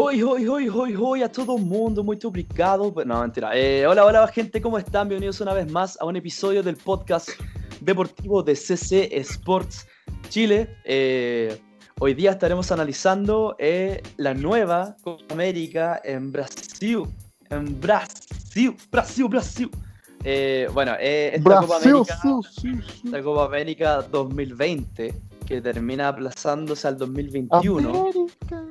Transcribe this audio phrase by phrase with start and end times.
[0.00, 2.94] Hoy, hoy, hoy, hoy, hoy a todo el mundo, muy obrigado.
[3.04, 3.50] No, mentira.
[3.52, 5.08] Eh, hola, hola, gente, ¿cómo están?
[5.08, 7.30] Bienvenidos una vez más a un episodio del podcast
[7.80, 9.88] deportivo de CC Sports
[10.28, 10.72] Chile.
[10.84, 11.60] Eh,
[11.98, 17.02] hoy día estaremos analizando eh, la nueva Copa América en Brasil.
[17.50, 19.70] En Brasil, Brasil, Brasil.
[20.74, 22.20] bueno, esta, Copa América,
[23.04, 28.10] esta Copa América 2020 que termina aplazándose al 2021,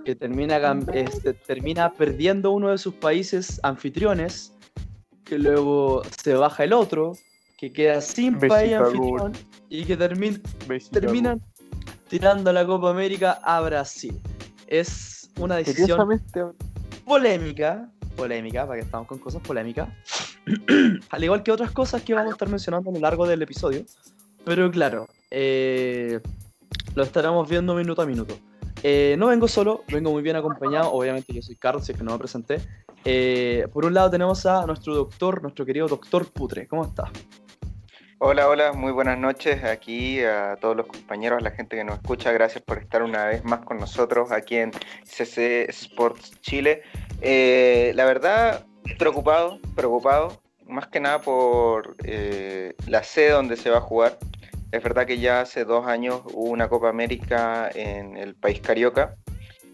[0.06, 4.54] que termina, este, termina perdiendo uno de sus países anfitriones,
[5.24, 7.14] que luego se baja el otro,
[7.58, 9.34] que queda sin país anfitrión
[9.70, 10.40] y que termina
[10.92, 11.42] terminan
[12.10, 14.16] tirando la Copa América a Brasil.
[14.68, 16.22] Es una decisión
[17.06, 19.90] polémica, polémica, para que estamos con cosas polémicas,
[21.10, 23.84] al igual que otras cosas que vamos a estar mencionando a lo largo del episodio.
[24.46, 26.22] Pero claro, eh,
[26.96, 28.38] lo estaremos viendo minuto a minuto.
[28.84, 30.92] Eh, no vengo solo, vengo muy bien acompañado.
[30.92, 32.60] Obviamente, yo soy Carlos, si es que no me presenté.
[33.06, 36.68] Eh, por un lado, tenemos a nuestro doctor, nuestro querido doctor Putre.
[36.68, 37.06] ¿Cómo está?
[38.20, 41.96] Hola, hola, muy buenas noches aquí a todos los compañeros, a la gente que nos
[41.96, 42.32] escucha.
[42.32, 44.72] Gracias por estar una vez más con nosotros aquí en
[45.04, 46.82] CC Sports Chile.
[47.22, 48.66] Eh, la verdad,
[48.98, 51.96] preocupado, preocupado, más que nada por
[52.88, 54.18] la sede donde se va a jugar.
[54.72, 59.16] Es verdad que ya hace dos años hubo una Copa América en el país carioca,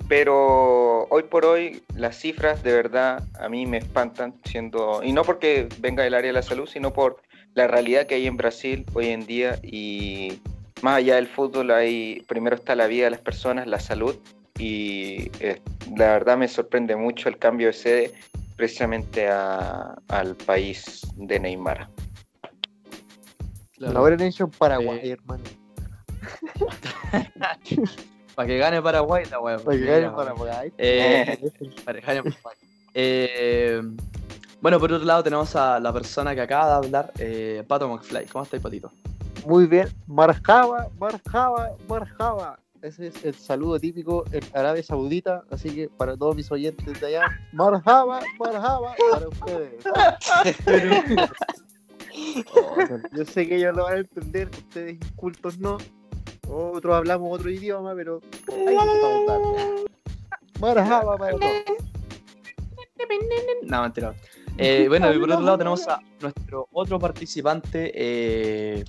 [0.08, 5.24] pero hoy por hoy las cifras de verdad a mí me espantan, siendo, y no
[5.24, 7.22] porque venga del área de la salud, sino por
[7.56, 10.40] la realidad que hay en Brasil hoy en día y
[10.82, 14.16] más allá del fútbol hay, primero está la vida de las personas, la salud
[14.60, 15.60] y eh,
[15.96, 18.12] la verdad me sorprende mucho el cambio de sede
[18.56, 21.90] precisamente al país de Neymar.
[23.92, 24.18] Claro.
[24.18, 25.44] La hecho Paraguay, eh, hermano.
[28.36, 29.60] Para que gane Paraguay, la weá.
[29.60, 30.74] Para que gane Paraguay.
[30.78, 31.52] Eh,
[31.86, 32.56] para que gane Paraguay.
[32.94, 33.82] Eh,
[34.62, 38.26] bueno, por otro lado tenemos a la persona que acaba de hablar, eh, Pato McFly.
[38.28, 38.92] ¿Cómo estáis, Patito?
[39.46, 39.90] Muy bien.
[40.08, 42.60] Marjaba, marjaba, marjaba.
[42.82, 47.08] Ese es el saludo típico en Arabia Saudita, así que para todos mis oyentes de
[47.08, 49.84] allá, marjaba, marjaba para ustedes.
[53.12, 55.78] yo sé que ellos lo van a entender, ustedes incultos no.
[56.48, 59.84] Otros hablamos otro idioma, pero ahí estamos
[60.60, 61.38] Marajaba para
[63.64, 64.16] No, mentira.
[64.58, 68.86] Eh, bueno, y por otro lado tenemos a nuestro otro participante eh,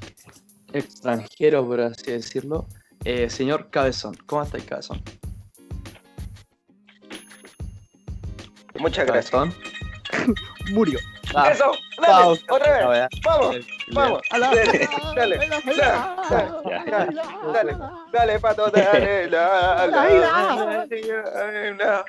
[0.73, 2.67] extranjero, por así decirlo,
[3.05, 4.17] eh, señor Cabezón.
[4.27, 5.03] ¿Cómo estáis, Cabezón?
[8.79, 9.55] Muchas gracias.
[10.73, 10.99] Murió.
[11.35, 13.09] Ah, Eso, dale, otra vez.
[13.25, 13.57] vamos,
[13.93, 14.21] vamos.
[14.31, 14.57] Dale,
[15.17, 15.39] dale, dale,
[17.53, 17.77] dale,
[18.13, 19.25] dale, pato, dale,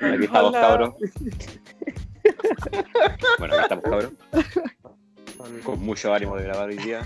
[0.00, 0.94] Aquí estamos, cabrón.
[3.38, 4.18] Bueno, aquí estamos, cabrón.
[5.64, 7.02] Con mucho ánimo de grabar hoy día.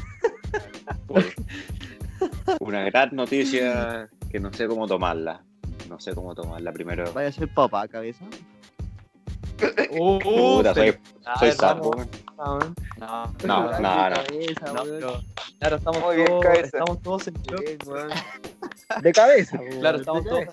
[2.61, 5.43] Una gran noticia que no sé cómo tomarla.
[5.88, 7.12] No sé cómo tomarla primero.
[7.12, 8.25] Vaya a ser papá, cabeza.
[9.91, 10.97] Uh, Puta, soy,
[11.38, 11.94] soy sapo.
[12.37, 12.59] No,
[12.98, 13.81] no, no.
[13.81, 15.21] no, no.
[15.59, 17.34] Claro, estamos todos, estamos todos en
[19.03, 19.59] De cabeza.
[19.78, 20.44] Claro, estamos todos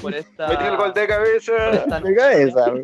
[0.00, 0.48] por esta.
[0.48, 1.52] Metí el gol de cabeza.
[2.00, 2.72] De cabeza.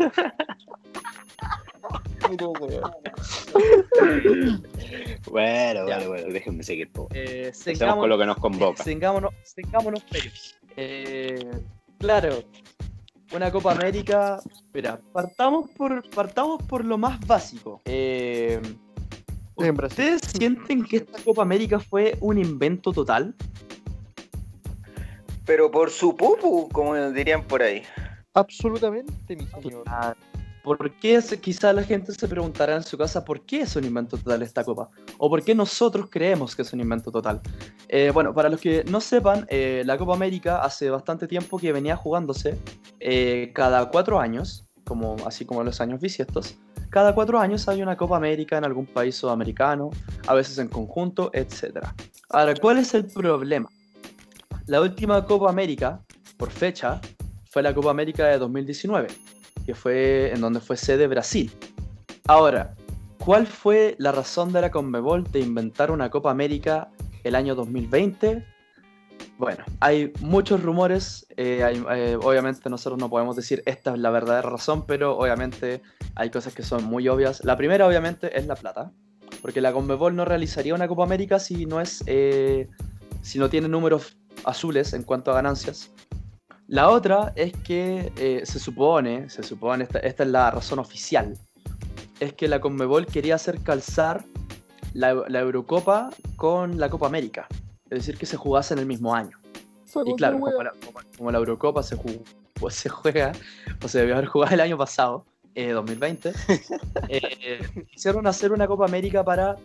[5.31, 6.91] bueno, bueno, bueno, déjenme seguir.
[7.15, 8.83] Eh, con lo que nos convoca.
[8.83, 10.05] Sengámonos, sengámonos
[10.77, 11.51] Eh,
[11.99, 12.43] claro,
[13.33, 14.41] una Copa América.
[14.73, 17.81] Mira, partamos por, partamos por lo más básico.
[17.85, 18.61] Eh,
[19.57, 23.35] ¿Ustedes sienten que esta Copa América fue un invento total?
[25.45, 27.83] Pero por su pupu, como dirían por ahí.
[28.35, 29.85] Absolutamente, mi señor.
[30.63, 34.17] ¿Por qué quizá la gente se preguntará en su casa por qué es un invento
[34.17, 34.89] total esta copa?
[35.19, 37.41] ¿O por qué nosotros creemos que es un invento total?
[37.89, 41.73] Eh, bueno, para los que no sepan, eh, la Copa América hace bastante tiempo que
[41.73, 42.59] venía jugándose
[43.01, 46.57] eh, cada cuatro años, como, así como los años bisiestos.
[46.91, 49.91] Cada cuatro años hay una Copa América en algún país sudamericano,
[50.27, 51.87] a veces en conjunto, etc.
[52.31, 53.69] Ahora, ¿cuál es el problema?
[54.67, 56.01] La última Copa América,
[56.37, 57.01] por fecha,
[57.51, 59.09] fue la Copa América de 2019
[59.69, 61.53] que fue en donde fue sede Brasil.
[62.27, 62.75] Ahora,
[63.19, 66.89] ¿cuál fue la razón de la Conmebol de inventar una Copa América
[67.23, 68.47] el año 2020?
[69.37, 71.61] Bueno, hay muchos rumores, eh,
[71.91, 75.83] eh, obviamente nosotros no podemos decir esta es la verdadera razón, pero obviamente
[76.15, 77.45] hay cosas que son muy obvias.
[77.45, 78.91] La primera obviamente es la plata,
[79.43, 82.71] porque la Conmebol no realizaría una Copa América si no es, eh,
[83.21, 85.93] si no tiene números azules en cuanto a ganancias.
[86.69, 91.37] La otra es que eh, se supone, se supone, esta, esta es la razón oficial,
[92.21, 94.23] es que la Conmebol quería hacer calzar
[94.93, 97.47] la, la Eurocopa con la Copa América.
[97.91, 99.39] Es decir, que se jugase en el mismo año.
[100.11, 102.23] Y claro, como la, como- como la Eurocopa se, jugó,
[102.55, 103.33] pues se juega,
[103.83, 105.25] o se debió haber jugado el año pasado,
[105.55, 106.33] eh, 2020,
[107.09, 107.61] eh,
[107.91, 109.57] quisieron hacer una Copa América para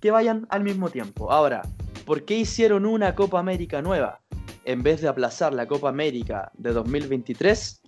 [0.00, 1.32] que vayan al mismo tiempo.
[1.32, 1.62] Ahora,
[2.04, 4.20] ¿por qué hicieron una Copa América nueva
[4.64, 7.82] en vez de aplazar la Copa América de 2023?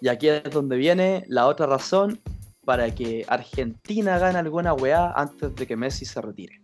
[0.00, 2.20] Y aquí es donde viene la otra razón
[2.64, 6.60] para que Argentina gane alguna weá antes de que Messi se retire.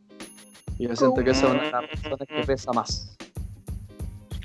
[0.79, 3.17] Y yo siento que esa es una de las razones que pesa más.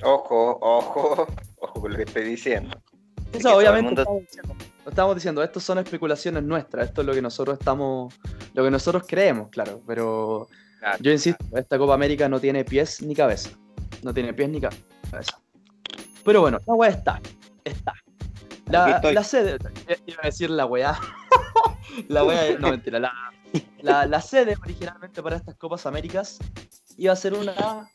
[0.04, 1.28] Ojo, ojo,
[1.60, 2.76] ojo con lo que estoy diciendo.
[2.76, 4.56] O que sea, todo el obviamente mundo- estamos diciendo,
[4.86, 8.14] no estamos diciendo, esto son especulaciones nuestras, esto es lo que nosotros estamos,
[8.54, 10.48] lo que nosotros creemos, claro, pero
[10.80, 13.52] Claro, yo insisto, esta Copa América no tiene pies ni cabeza,
[14.04, 15.40] no tiene pies ni cabeza.
[16.24, 17.22] Pero bueno, la weá está,
[17.64, 17.94] está.
[18.68, 19.58] La, la sede,
[20.06, 20.98] iba a decir la weá,
[22.08, 23.14] la weá, no mentira, la,
[23.82, 26.40] la, la sede originalmente para estas Copas Américas
[26.98, 27.90] iba a ser una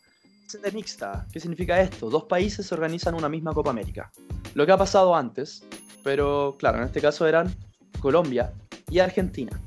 [0.46, 1.26] sede mixta.
[1.32, 2.10] ¿Qué significa esto?
[2.10, 4.10] Dos países se organizan una misma Copa América.
[4.54, 5.64] Lo que ha pasado antes,
[6.02, 7.54] pero claro, en este caso eran
[8.00, 8.52] Colombia
[8.90, 9.60] y Argentina.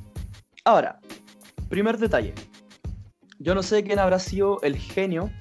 [0.66, 1.00] Ahora,
[1.70, 2.34] primer detalle.
[3.40, 5.32] Yo no sé quién habrá sido el genio,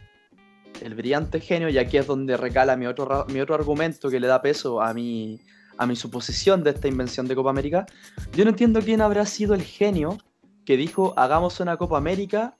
[0.81, 4.27] el brillante genio, y aquí es donde recala mi otro, mi otro argumento que le
[4.27, 5.41] da peso a mi,
[5.79, 7.87] a mi suposición de esta invención de Copa América.
[8.33, 10.19] Yo no entiendo quién habrá sido el genio
[10.65, 12.55] que dijo hagamos una Copa América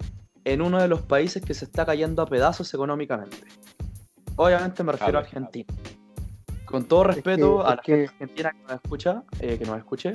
[0.45, 3.37] en uno de los países que se está cayendo a pedazos económicamente.
[4.37, 5.21] Obviamente me refiero a.
[5.23, 5.67] Argentina.
[6.65, 9.77] Con todo respeto es a la que- gente argentina que nos escucha, eh, que nos
[9.79, 10.13] escuche,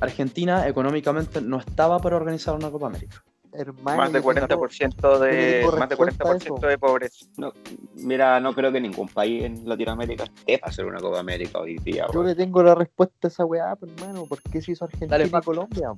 [0.00, 3.22] Argentina económicamente no estaba para organizar una Copa América.
[3.56, 6.66] Hermano, más de yo tengo- 40% yo le de más de respuesta a 40% eso.
[6.68, 7.26] de pobreza.
[7.36, 7.52] No,
[7.94, 11.76] mira, no creo que ningún país en Latinoamérica esté para hacer una Copa América hoy
[11.78, 12.06] día.
[12.12, 14.26] Yo le tengo la respuesta a esa weá, pues, hermano.
[14.26, 15.40] ¿Por qué se hizo Argentina Dale, y.
[15.44, 15.92] Colombia?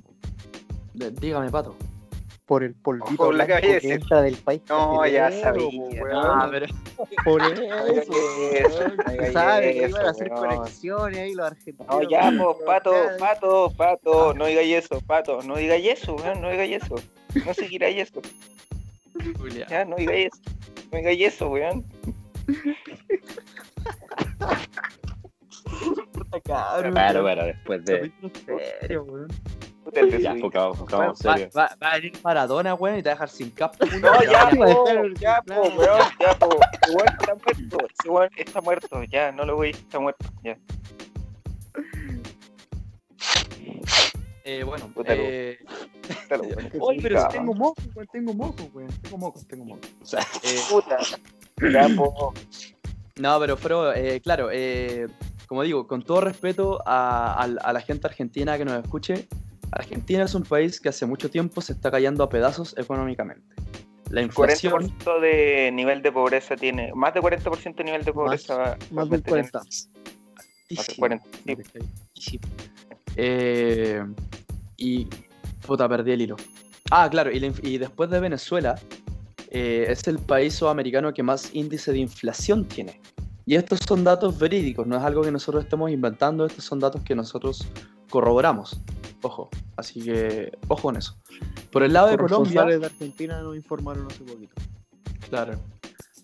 [0.93, 1.75] dígame, Pato.
[2.45, 4.63] Por el polvito Ojo, la que entra del país.
[4.69, 5.69] No, ya sabía.
[6.11, 6.65] Ah, pero
[7.23, 8.11] Por eso,
[9.31, 10.55] sabes que iban a hacer weón.
[10.57, 11.87] conexiones ahí los argentinos.
[11.87, 16.49] No, ya, po, pato, pato, pato, no digáis eso, pato, no digáis eso, weón, no
[16.49, 16.95] digáis eso.
[17.45, 18.21] No seguiráis eso,
[19.37, 19.67] Julia.
[19.69, 20.41] ya, no digáis eso.
[20.91, 21.85] No digáis eso, weón.
[26.45, 28.11] Cabrón, Pero, pero después de.
[28.21, 29.27] capítulo serio, weón.
[30.21, 30.75] Ya, enfocado,
[31.09, 31.49] en serio.
[31.57, 33.75] va- va a venir Maradona, weón, y te va a dejar sin cap.
[34.01, 34.85] No, ya, po,
[35.19, 36.59] ya, po, weón, ya, po.
[36.93, 40.57] Weón está muerto, weón está muerto, ya, no lo voy, está muerto, ya.
[44.43, 45.59] Eh, bueno, Puta, eh...
[46.79, 48.89] Oye, pero si tengo moco, weón, tengo moco, weón.
[49.01, 49.81] Tengo moco, tengo moco.
[50.01, 50.97] O sea, Eh, Puta.
[53.17, 55.07] No, pero Fro, eh, claro, eh,
[55.47, 59.27] como digo, con todo respeto a, a- a la gente argentina que nos escuche,
[59.71, 63.43] Argentina es un país que hace mucho tiempo se está cayendo a pedazos económicamente.
[64.09, 68.77] La inflación, 40% de nivel de pobreza tiene, más de 40% de nivel de pobreza.
[68.91, 69.59] Más del actualmente 40.
[69.59, 69.99] Más de
[70.71, 71.25] altísimo, 40,
[72.15, 72.39] sí.
[73.17, 74.03] Eh,
[74.77, 75.07] y
[75.65, 76.35] puta, perdí el hilo.
[76.91, 78.79] Ah, claro, y, la inf- y después de Venezuela,
[79.51, 83.01] eh, es el país sudamericano que más índice de inflación tiene.
[83.45, 87.01] Y estos son datos verídicos, no es algo que nosotros estemos inventando, estos son datos
[87.03, 87.67] que nosotros
[88.09, 88.79] corroboramos.
[89.21, 91.17] Ojo, así que ojo con eso.
[91.71, 94.53] Por el lado de Colombia, de Argentina nos informaron hace poquito.
[95.29, 95.59] Claro.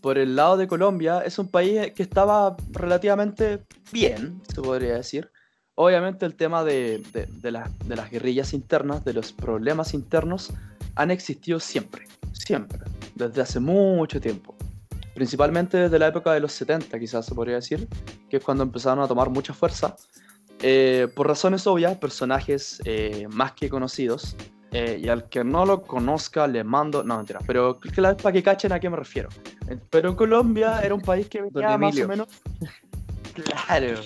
[0.02, 5.32] Por el lado de Colombia, es un país que estaba relativamente bien, se podría decir.
[5.76, 10.52] Obviamente el tema de, de- de las- de las guerrillas internas, de los problemas internos,
[10.96, 12.80] han existido siempre, siempre,
[13.16, 14.56] desde hace mucho tiempo.
[15.14, 17.88] Principalmente desde la época de los 70, quizás se podría decir,
[18.30, 19.96] que es cuando empezaron a tomar mucha fuerza.
[20.62, 24.36] Eh, por razones obvias, personajes eh, más que conocidos,
[24.72, 27.04] eh, y al que no lo conozca le mando.
[27.04, 29.30] No, mentira, pero claro, para que cachen a qué me refiero.
[29.90, 32.28] Pero Colombia era un país que venía más o menos.
[33.36, 34.00] Claro.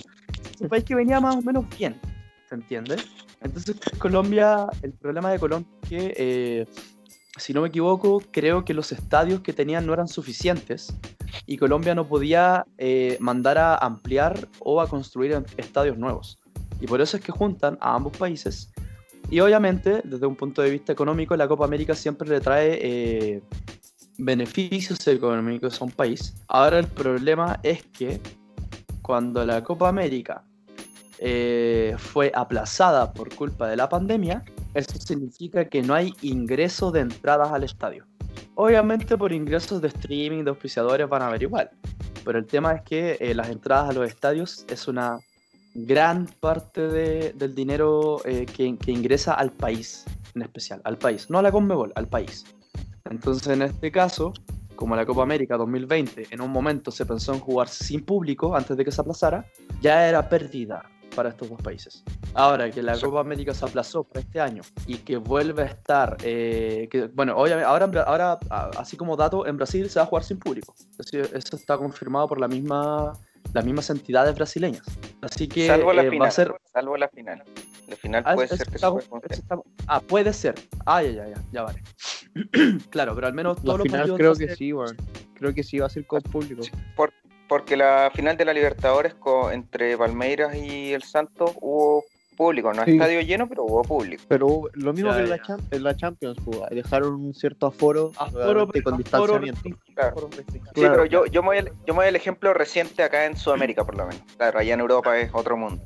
[0.59, 1.99] Un país que venía más o menos bien.
[2.47, 2.97] ¿Se entiende?
[3.41, 6.65] Entonces, Colombia, el problema de Colombia es que, eh,
[7.37, 10.93] si no me equivoco, creo que los estadios que tenían no eran suficientes
[11.45, 16.39] y Colombia no podía eh, mandar a ampliar o a construir estadios nuevos.
[16.81, 18.71] Y por eso es que juntan a ambos países.
[19.29, 23.41] Y obviamente, desde un punto de vista económico, la Copa América siempre le trae eh,
[24.17, 26.33] beneficios económicos a un país.
[26.47, 28.19] Ahora el problema es que
[29.01, 30.43] cuando la Copa América
[31.21, 37.01] eh, fue aplazada por culpa de la pandemia, eso significa que no hay ingreso de
[37.01, 38.05] entradas al estadio.
[38.55, 41.69] Obviamente por ingresos de streaming, de auspiciadores van a ver igual.
[42.25, 45.17] pero el tema es que eh, las entradas a los estadios es una
[45.73, 51.29] gran parte de- del dinero eh, que, que ingresa al país, en especial, al país,
[51.29, 52.45] no a la Conmebol, al país.
[53.09, 54.33] Entonces, en este caso,
[54.75, 58.75] como la Copa América 2020 en un momento se pensó en jugar sin público antes
[58.77, 59.45] de que se aplazara,
[59.81, 60.83] ya era pérdida
[61.15, 62.03] para estos dos países.
[62.33, 63.03] Ahora que la Sí.
[63.05, 67.35] Copa América se aplazó para este año y que vuelve a estar, eh, que, bueno,
[67.35, 68.39] obviamente, ahora, ahora,
[68.77, 70.73] así como dato, en Brasil se va a jugar sin público.
[70.97, 73.13] Eso, eso está confirmado por la misma,
[73.53, 74.83] las mismas entidades brasileñas.
[75.21, 76.23] Así que salvo la eh, final.
[76.23, 76.53] va a ser...
[76.71, 77.43] Salvo la final.
[77.87, 80.55] La final Ah, puede ser que se está- juegue con eso está- ah, puede ser.
[80.85, 81.81] Ah, ya, ya, ya, ya vale.
[82.91, 84.95] claro, pero al menos La todos los final partidos creo que ser- sí, weón.
[85.35, 86.61] Creo que sí va a ser con público.
[86.95, 87.13] Por-
[87.49, 89.15] porque la final de la Libertadores
[89.51, 92.05] entre Palmeiras y el Santos hubo
[92.37, 92.91] público, no Sí.
[92.91, 94.23] estadio lleno, pero hubo público.
[94.29, 98.13] Pero lo mismo Ya, que en la, en la Champions, pues, dejaron un cierto aforo,
[98.17, 99.51] Aforo, con aforo distanciamiento.
[99.61, 100.09] restringido, Claro.
[100.11, 100.71] aforo restringido.
[100.73, 100.93] Sí, Claro.
[100.93, 103.83] pero yo, yo, me voy al, yo me voy al ejemplo reciente acá en Sudamérica,
[103.83, 104.21] por lo menos.
[104.37, 105.83] Claro, allá en Europa es otro mundo.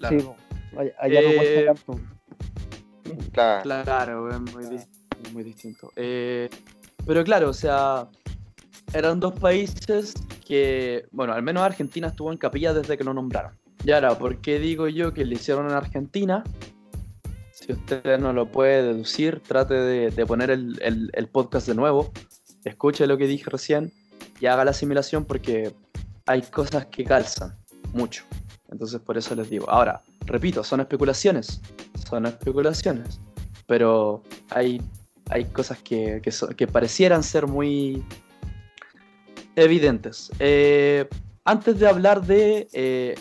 [0.00, 0.18] Claro.
[0.18, 0.28] Sí,
[0.76, 2.00] allá, allá no Eh, tanto.
[3.32, 3.62] Claro.
[3.84, 4.64] Claro, es muy,
[5.32, 5.92] muy distinto.
[5.94, 6.48] Eh,
[7.06, 8.08] pero claro, o sea,
[8.94, 10.14] eran dos países
[10.46, 13.52] que, bueno, al menos Argentina estuvo en capilla desde que lo nombraron.
[13.84, 16.44] Y ahora, ¿por qué digo yo que lo hicieron en Argentina?
[17.52, 20.78] Si usted no lo puede deducir, trate de, poner el,
[21.12, 22.12] el- podcast de nuevo,
[22.64, 23.92] escuche lo que dije recién
[24.40, 25.72] y haga la asimilación porque
[26.26, 27.56] hay cosas que calzan
[27.92, 28.24] mucho.
[28.70, 29.68] Entonces por eso les digo.
[29.68, 31.60] Ahora, repito, son especulaciones.
[32.08, 33.20] Son especulaciones.
[33.66, 34.80] Pero hay,
[35.30, 36.22] hay cosas que,
[36.56, 38.04] que parecieran ser muy
[39.56, 40.30] evidentes.
[40.38, 41.08] Eh,
[41.44, 43.14] antes de hablar de eh,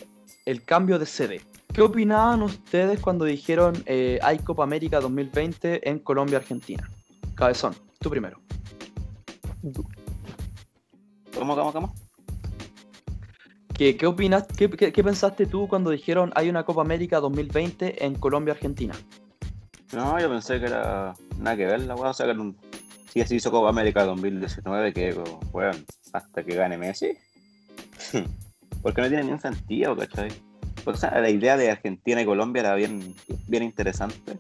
[0.46, 1.42] el cambio de sede,
[1.74, 6.90] ¿qué opinaban ustedes cuando dijeron eh, hay Copa América 2020 en Colombia, Argentina?
[7.36, 8.40] Cabezón, tú primero.
[11.38, 11.94] ¿Cómo, cómo, cómo?
[13.74, 14.46] ¿Qué, qué opinas?
[14.56, 18.94] Qué, qué- qué pensaste tú cuando dijeron hay una Copa América 2020 en Colombia, Argentina?
[19.94, 22.56] No, yo pensé que era nada que ver la weá, o sea que era un...
[23.14, 25.16] Si así hizo Copa América 2019, que
[25.52, 27.12] weón, hasta que gane Messi.
[28.82, 30.30] Porque no tiene ningún sentido, ¿cachai?
[30.86, 33.16] O sea, la idea de Argentina y Colombia era bien,
[33.48, 34.40] bien interesante,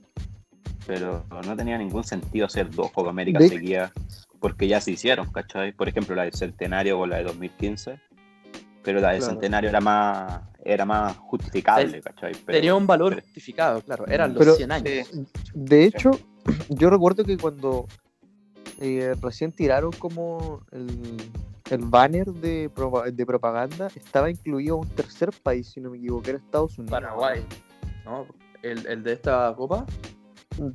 [0.88, 3.92] pero no tenía ningún sentido hacer dos Copa América De- seguidas,
[4.39, 5.72] porque ya se hicieron, ¿cachai?
[5.72, 8.00] Por ejemplo, la del Centenario con la de 2015,
[8.84, 9.34] pero la del Claro.
[9.34, 12.34] Centenario era más, era más justificable, ¿cachai?
[12.46, 14.08] Pero- Tenía un valor pero- justificado, claro.
[14.08, 15.08] Eran los Pero- 100 años.
[15.10, 15.25] Sí.
[15.53, 16.12] De hecho,
[16.70, 17.88] yo recuerdo que cuando
[18.80, 21.18] eh, recién tiraron como el,
[21.70, 22.70] el banner de,
[23.13, 26.92] de propaganda, estaba incluido un tercer país, si no me equivoco, era Estados Unidos.
[27.01, 27.46] Paraguay.
[28.06, 28.27] ¿no?
[28.62, 29.86] El, el de esta copa.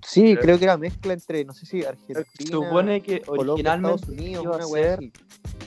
[0.05, 3.53] Sí, Creo- creo que era mezcla entre, no sé si Argentina, Se supone que Colombia,
[3.55, 4.63] originalmente Estados Unidos, iba a
[4.97, 5.13] ser-.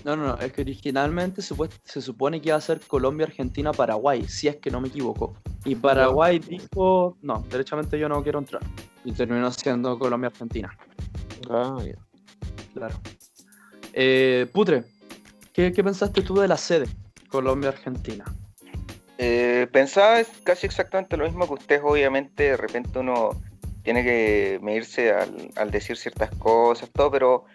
[0.03, 4.23] No, no, no, es que originalmente se supone que iba a ser Colombia, Argentina, Paraguay,
[4.27, 5.35] si es que no me equivoco.
[5.63, 8.63] Y Paraguay dijo, no, derechamente yo no quiero entrar.
[9.05, 10.75] Y terminó siendo Colombia, Argentina.
[11.49, 11.93] Ah, ya.
[12.73, 12.95] Claro.
[13.93, 14.83] Eh, Putre,
[15.53, 16.87] ¿qué, pensaste tú de la sede
[17.27, 18.25] Colombia, Argentina?
[19.17, 23.41] Eh, pensaba casi exactamente lo mismo que ustedes, obviamente, de repente uno
[23.83, 27.45] tiene que medirse al, al decir ciertas cosas, todo, pero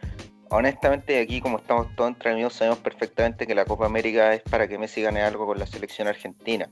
[0.51, 4.69] honestamente aquí como estamos todos entre amigos sabemos perfectamente que la Copa América es para
[4.69, 6.69] que Messi gane algo con la selección argentina.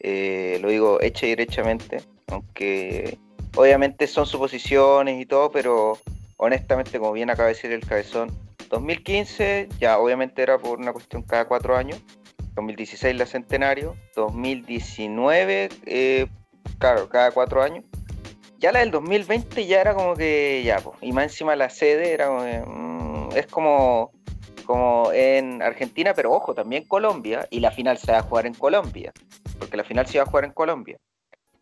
[0.00, 1.36] Eh, lo digo hecha y
[2.28, 3.18] aunque
[3.54, 5.98] obviamente son suposiciones y todo, pero
[6.42, 8.36] honestamente, como bien acaba de decir el cabezón,
[8.68, 12.02] 2015 ya obviamente era por una cuestión cada cuatro años,
[12.54, 16.26] 2016 la centenario, 2019, eh,
[16.78, 17.84] claro, cada cuatro años.
[18.58, 22.26] Ya la del 2020 ya era como que, ya, y más encima la sede era
[22.26, 24.10] como mm, es como,
[24.66, 28.54] como en Argentina, pero ojo, también Colombia, y la final se va a jugar en
[28.54, 29.12] Colombia,
[29.60, 30.98] porque la final se iba a jugar en Colombia.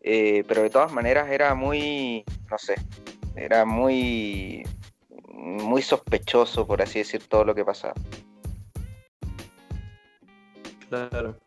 [0.03, 2.73] Eh, pero de todas maneras era muy, no sé,
[3.35, 4.63] era muy,
[5.33, 7.93] muy sospechoso, por así decir, todo lo que pasaba.
[10.89, 11.37] Claro.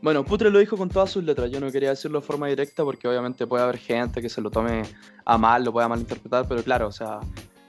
[0.00, 1.50] Bueno, Putre lo dijo con todas sus letras.
[1.50, 4.50] Yo no quería decirlo de forma directa porque obviamente puede haber gente que se lo
[4.50, 4.82] tome
[5.24, 7.18] a mal, lo pueda malinterpretar, pero claro, o sea,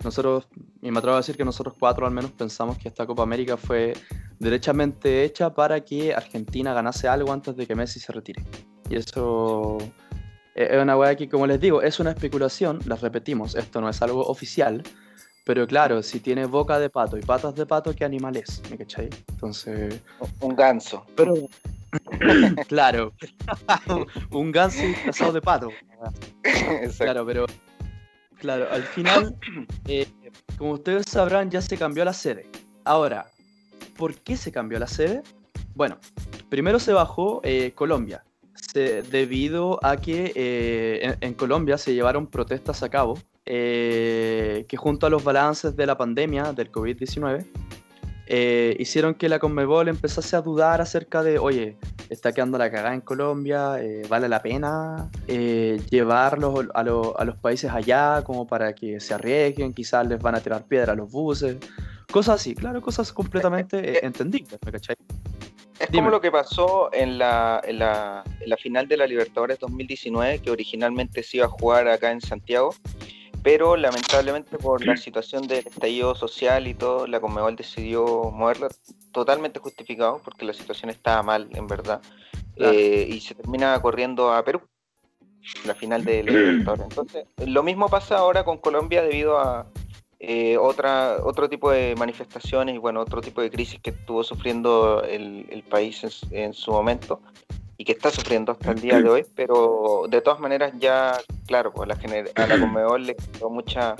[0.03, 0.48] nosotros,
[0.82, 3.58] y me atrevo a decir que nosotros cuatro al menos pensamos que esta Copa América
[3.58, 3.94] fue
[4.38, 8.44] derechamente hecha para que Argentina ganase algo antes de que Messi se retire.
[8.89, 9.77] Y eso
[10.63, 14.01] es una weá que, como les digo, es una especulación, las repetimos, esto no es
[14.01, 14.84] algo oficial,
[15.46, 18.62] pero claro, si tiene boca de pato y patas de pato, ¿qué animal es?
[18.70, 19.10] ¿Me cachai?
[19.30, 20.00] Entonces...
[20.42, 21.06] Un ganso.
[21.16, 21.34] Pero.
[22.68, 23.13] claro.
[24.32, 25.70] un ganso disfrazado de pato.
[26.44, 27.04] Exacto.
[27.04, 27.46] Claro, pero.
[28.38, 29.36] Claro, al final,
[29.88, 30.08] eh,
[30.58, 32.48] como ustedes sabrán, ya se cambió la sede.
[32.84, 33.25] Ahora,
[33.98, 35.24] ¿por qué se cambió la sede?
[35.74, 35.98] Bueno,
[36.50, 38.24] primero se bajó eh, Colombia,
[38.74, 44.78] se- debido a que eh, en, en Colombia se llevaron protestas a cabo eh, que
[44.78, 47.46] junto a los balances de la pandemia del COVID-19
[48.32, 51.78] eh, hicieron que la Conmebol empezase a dudar acerca de, oye,
[52.12, 57.25] está quedando la cagada en Colombia, eh, vale la pena eh, llevarlos a, lo- a
[57.25, 60.96] los países allá como para que se arriesguen, quizás les van a tirar piedra a
[60.96, 61.58] los buses,
[62.12, 64.96] cosas así, claro, cosas completamente eh, entendibles, ¿me cachai?
[65.80, 66.00] Es Dime.
[66.04, 70.40] como lo que pasó en la, en, la, en la final de la Libertadores 2019,
[70.40, 72.76] que originalmente se iba a jugar acá en Santiago,
[73.44, 78.68] pero lamentablemente por la situación del estallido social y todo, la Conmebol decidió moverla
[79.14, 82.02] totalmente justificado, porque la situación estaba mal, en verdad,
[82.56, 82.74] Claro.
[82.78, 84.62] eh, y se termina corriendo a Perú,
[85.66, 86.84] la final de la Libertadores.
[86.90, 89.66] Entonces, lo mismo pasa ahora con Colombia debido a
[90.20, 95.02] eh, otra, otro tipo de manifestaciones y bueno, otro tipo de crisis que estuvo sufriendo
[95.04, 97.22] el, el país en, en su momento
[97.80, 101.72] y que está sufriendo hasta el día de hoy, pero de todas maneras ya, claro,
[101.72, 103.96] pues a la, a la Conmebol le quedó mucha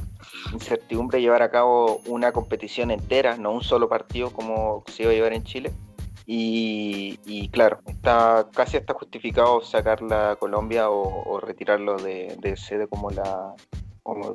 [0.52, 5.16] incertidumbre llevar a cabo una competición entera, no un solo partido como se iba a
[5.16, 5.72] llevar en Chile.
[6.26, 12.88] Y, y claro, está casi está justificado sacarla a Colombia o, retirarlo de, de sede
[12.88, 13.56] como la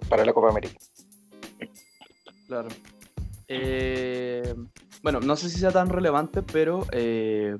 [0.08, 0.76] para la Copa América.
[2.46, 2.68] Claro.
[3.48, 4.54] Eh,
[5.02, 7.56] bueno, no sé si sea tan relevante, pero eh,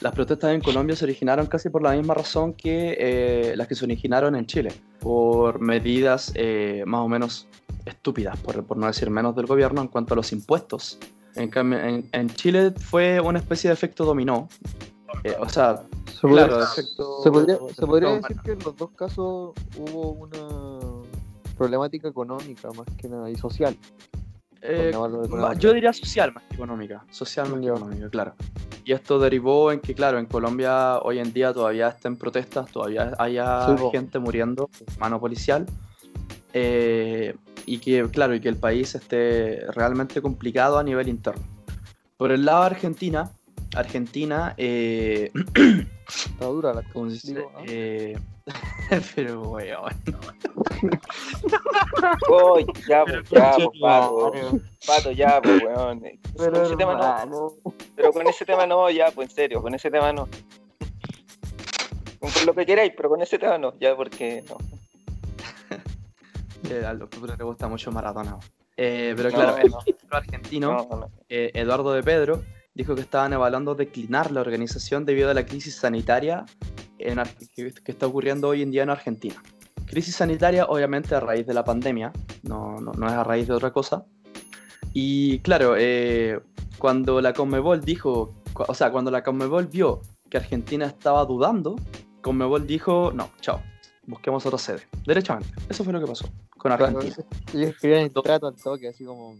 [0.00, 3.74] las protestas en Colombia se originaron casi por la misma razón que eh, las que
[3.74, 7.48] se originaron en Chile, por medidas eh, más o menos
[7.84, 10.98] estúpidas, por, por no decir menos del gobierno en cuanto a los impuestos.
[11.34, 14.48] En, cambio, en, en Chile fue una especie de efecto dominó.
[15.24, 18.28] Eh, o sea, Se Claro, podría, efecto- se podría, efecto se podría dominó.
[18.28, 21.02] decir que en los dos casos hubo una
[21.56, 23.76] problemática económica más que nada y social.
[24.66, 24.92] Eh,
[25.58, 27.04] yo diría social más que económica.
[27.10, 28.34] Social más que económica, claro.
[28.84, 33.12] Y esto derivó en que, claro, en Colombia hoy en día todavía estén protestas, todavía
[33.18, 35.66] haya Sí, gente muriendo, mano policial.
[36.52, 37.34] eh,
[37.66, 41.42] y que, claro, y que el país esté realmente complicado a nivel interno.
[42.18, 43.30] Por el lado de Argentina,
[43.74, 45.30] Argentina, eh,
[46.06, 47.50] Está dura la digo.
[47.66, 48.18] Eh,
[49.14, 49.92] pero, weón.
[52.30, 54.32] Uy, ya, pues, ya, pues, pato,
[54.86, 56.02] pato, ya, pues, weón.
[56.36, 57.52] Pero con ese tema no,
[57.96, 60.28] pero con ese tema no, ya, pues, en serio, con ese tema no.
[62.20, 64.56] Con lo que queráis, pero con ese tema no, ya, porque no.
[66.70, 68.38] Eh, a los futuros le gusta mucho Maradona.
[68.76, 69.78] Eh, pero No, claro, el no.
[70.10, 71.10] argentino, No, no.
[71.28, 72.42] eh, Eduardo de Pedro,
[72.74, 76.44] dijo que estaban evaluando declinar la organización debido a la crisis sanitaria
[76.98, 77.20] en
[77.54, 79.42] que, que está ocurriendo hoy en día en Argentina.
[79.86, 83.54] Crisis sanitaria, obviamente, a raíz de la pandemia, no, no, no es a raíz de
[83.54, 84.04] otra cosa.
[84.92, 86.40] Y claro, eh,
[86.78, 91.76] cuando la Conmebol dijo, o sea, cuando la Conmebol vio que Argentina estaba dudando,
[92.22, 93.60] Conmebol dijo, no, chao,
[94.06, 94.82] busquemos otra sede.
[95.06, 97.14] Derechamente, eso fue lo que pasó con Argentina.
[97.52, 99.36] ellos querían el trato al toque, así como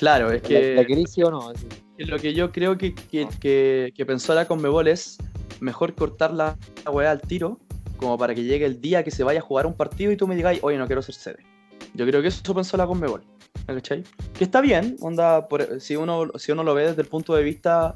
[0.00, 0.74] Claro, es la, que...
[0.76, 1.52] la crisis o no.
[1.98, 5.18] lo que yo creo que, que, que- que pensó la Conmebol es
[5.60, 7.58] mejor cortar la, la weá al tiro,
[7.98, 10.26] como para que llegue el día que se vaya a jugar un partido y tú
[10.26, 11.44] me digáis, oye, no quiero ser sede.
[11.92, 13.22] Yo creo que eso pensó la Conmebol.
[13.68, 14.02] ¿me cachai?
[14.38, 17.42] Que está bien, onda, por- si, uno, si uno lo ve desde el punto de
[17.42, 17.94] vista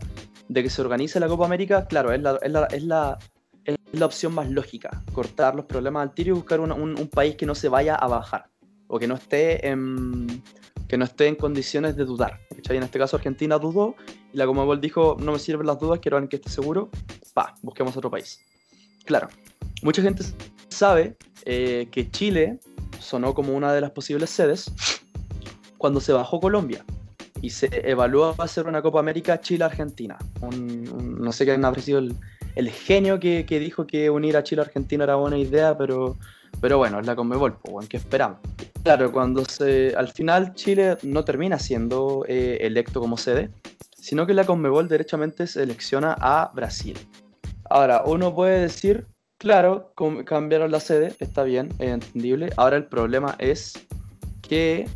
[0.49, 3.19] de que se organice la Copa América, claro, es la, es la, es la,
[3.65, 7.09] es la opción más lógica, cortar los problemas al tiro y buscar una- un, un
[7.09, 8.51] país que no se vaya a bajar,
[8.89, 10.27] o que no esté en,
[10.95, 12.39] que no esté en condiciones de dudar.
[12.55, 12.77] ¿cachai?
[12.77, 13.97] En este caso Argentina dudó
[14.33, 16.89] y la Comebol dijo, no me sirven las dudas, quiero que esté seguro,
[17.35, 18.41] pa, busquemos otro país.
[19.05, 19.27] Claro,
[19.83, 20.23] mucha gente
[20.69, 22.61] sabe eh, que Chile
[23.01, 24.71] sonó como una de las posibles sedes
[25.79, 26.85] cuando se bajó Colombia
[27.43, 30.17] y se evaluó hacer una Copa América Chile-Argentina.
[30.53, 31.99] No sé quién habrá sido
[32.55, 36.17] el, genio que, que dijo que unir a Chile a Argentina era buena idea, pero,
[36.65, 38.39] pero bueno, es la Conmebol, pues, ¿qué esperamos?
[38.83, 43.51] Claro, cuando se, al final Chile no termina siendo eh, electo como sede,
[43.99, 46.97] sino que la Conmebol derechamente selecciona a Brasil.
[47.69, 49.93] Ahora, uno puede decir, claro,
[50.25, 52.49] cambiaron la sede, está bien, es entendible.
[52.57, 53.75] Ahora el problema es
[54.41, 54.89] que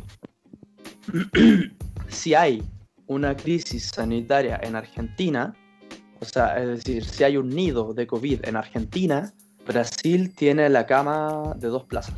[2.07, 2.63] si hay
[3.05, 5.53] una crisis sanitaria en Argentina,
[6.19, 9.31] o sea, es decir, si hay un nido de COVID en Argentina,
[9.69, 12.15] Brasil tiene la cama de dos plazas.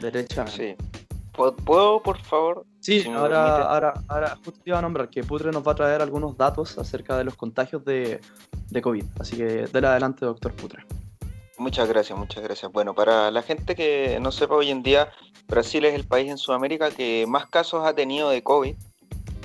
[0.00, 0.76] Derechamente.
[0.76, 1.00] Sí.
[1.32, 2.66] ¿Puedo, por favor?
[2.80, 5.74] Sí, Si ahora, ahora, ahora justo te iba a nombrar que Putre nos va a
[5.76, 8.20] traer algunos datos acerca de los contagios de,
[8.68, 9.04] de COVID.
[9.20, 10.84] Así que dale adelante, doctor Putre.
[11.56, 12.72] Muchas gracias, muchas gracias.
[12.72, 15.08] Bueno, para la gente que no sepa hoy en día,
[15.46, 18.74] Brasil es el país en Sudamérica que más casos ha tenido de COVID,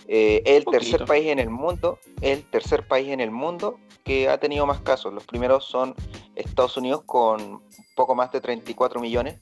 [0.08, 4.38] Eh, el tercer país en el mundo, el tercer país en el mundo que ha
[4.38, 5.12] tenido más casos.
[5.12, 5.94] Los primeros son
[6.36, 7.62] Estados Unidos con
[7.96, 9.40] poco más de 34 millones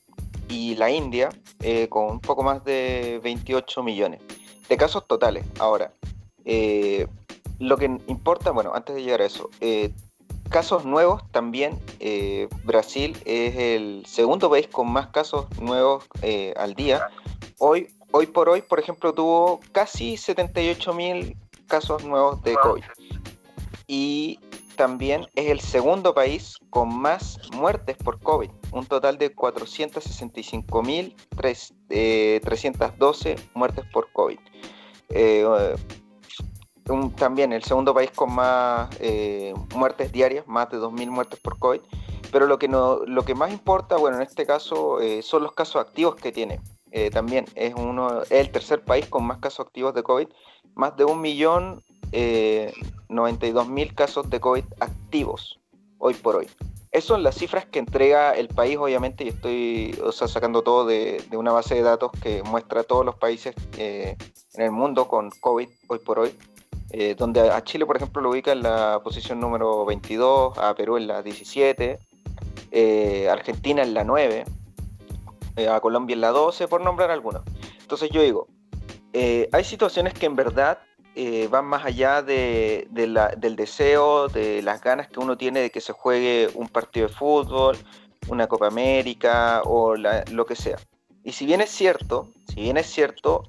[0.48, 1.28] y la India
[1.60, 4.20] eh, con un poco más de 28 millones
[4.68, 5.44] de casos totales.
[5.58, 5.92] Ahora,
[6.44, 7.06] eh,
[7.58, 9.50] lo que importa, bueno, antes de llegar a eso,
[10.50, 11.80] casos nuevos también,
[12.64, 16.04] Brasil es el segundo país con más casos nuevos
[16.56, 17.08] al día.
[17.58, 22.84] Hoy hoy por hoy, por ejemplo, tuvo casi 78 mil casos nuevos de COVID.
[23.88, 24.38] Y
[24.76, 32.40] también es el segundo país con más muertes por COVID, un total de 465.312 eh,
[33.54, 34.38] muertes por COVID.
[35.08, 35.74] Eh,
[37.16, 41.80] también el segundo país con más eh, muertes diarias, más de 2.000 muertes por COVID.
[42.30, 45.76] Pero lo que, no, lo que más importa, bueno, en este caso son los casos
[45.76, 46.60] activos que tiene.
[46.96, 50.28] Eh, también es uno el tercer país con más casos activos de COVID,
[50.76, 52.72] más de un millón eh,
[53.08, 55.58] mil casos de COVID activos
[55.98, 56.48] hoy por hoy.
[56.92, 61.50] Esas son las cifras que entrega el país, obviamente, y estoy sacando todo de, una
[61.50, 64.16] base de datos que muestra todos los países eh,
[64.52, 66.38] en el mundo con COVID hoy por hoy,
[66.96, 70.96] eh, donde a Chile, por ejemplo, lo ubica en la posición número 22, a Perú
[70.96, 71.98] en la 17,
[73.30, 74.44] Argentina en la 9,
[75.56, 77.42] eh, a Colombia en la 12, por nombrar algunos.
[77.80, 78.48] Entonces yo digo,
[79.12, 80.78] eh, hay situaciones que en verdad
[81.14, 85.80] eh, van más allá de, del deseo, de las ganas que uno tiene de que
[85.80, 87.76] se juegue un partido de fútbol,
[88.28, 90.78] una Copa América o lo que sea.
[91.22, 93.44] Y si bien es cierto, si bien es cierto,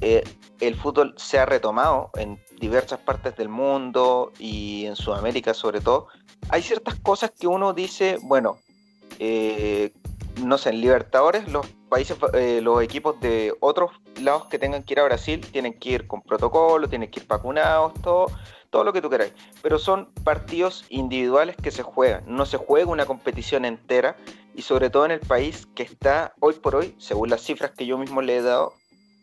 [0.00, 6.08] el fútbol se ha retomado en diversas partes del mundo y en Sudamérica sobre todo,
[6.50, 8.58] hay ciertas cosas que uno dice, bueno,
[9.18, 9.92] eh,
[10.42, 14.94] no sé, en Libertadores, los países, eh, los equipos de otros lados que tengan que
[14.94, 18.26] ir a Brasil tienen que ir con protocolo, tienen que ir vacunados, todo,
[18.70, 19.32] todo lo que tú queráis.
[19.62, 24.16] Pero son partidos individuales que se juegan, no se juega una competición entera
[24.54, 27.86] y sobre todo en el país que está hoy por hoy, según las cifras que
[27.86, 28.74] yo mismo le he dado,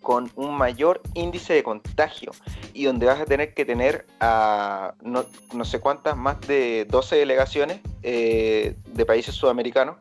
[0.06, 2.32] con un mayor índice de contagio
[2.74, 5.26] y donde vas a tener que tener a no,
[5.66, 9.96] sé cuántas, más de 12 delegaciones eh, de países sudamericanos.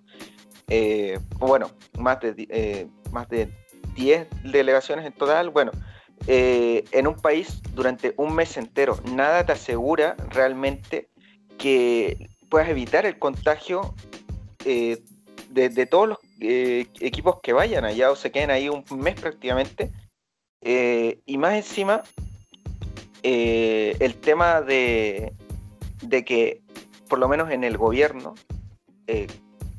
[0.68, 3.50] Eh, bueno, más de, eh, más de
[3.94, 5.72] 10 delegaciones en total, bueno,
[6.26, 11.08] eh, en un país durante un mes entero, nada te asegura realmente
[11.56, 13.94] que puedas evitar el contagio
[14.64, 15.02] de,
[15.90, 19.90] todos los equipos que vayan allá o se queden ahí un mes prácticamente.
[20.62, 22.03] y más encima,
[23.23, 25.33] el tema de,
[26.03, 26.62] de que,
[27.09, 28.35] por lo menos en el gobierno,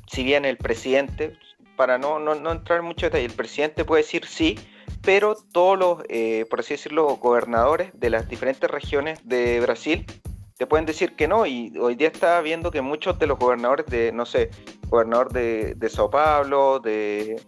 [0.07, 1.37] si bien el presidente,
[1.75, 4.57] para no, no, entrar en mucho detalle, el presidente puede decir sí,
[5.01, 10.05] pero todos los, eh, por así decirlo, gobernadores de las diferentes regiones de Brasil
[10.57, 11.45] te pueden decir que no.
[11.45, 14.49] Y hoy día está viendo que muchos de los gobernadores de, no sé,
[14.89, 17.41] gobernador de, de Sao Paulo, de,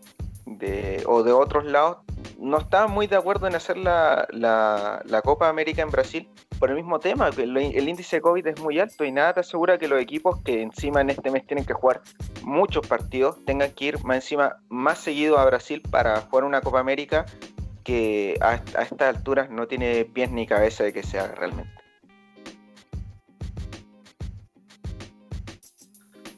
[0.46, 1.98] de, o de otros lados,
[2.40, 6.76] no estaban muy de acuerdo en hacer la, la, Copa América en Brasil por el
[6.76, 9.88] mismo tema, el, el, índice de COVID es muy alto y nada te asegura que
[9.88, 12.02] los equipos que encima en este mes tienen que jugar
[12.44, 16.80] muchos partidos tengan que ir más encima más seguido a Brasil para jugar una Copa
[16.80, 17.26] América
[17.84, 21.77] que a, a estas alturas no tiene pies ni cabeza de que se haga realmente.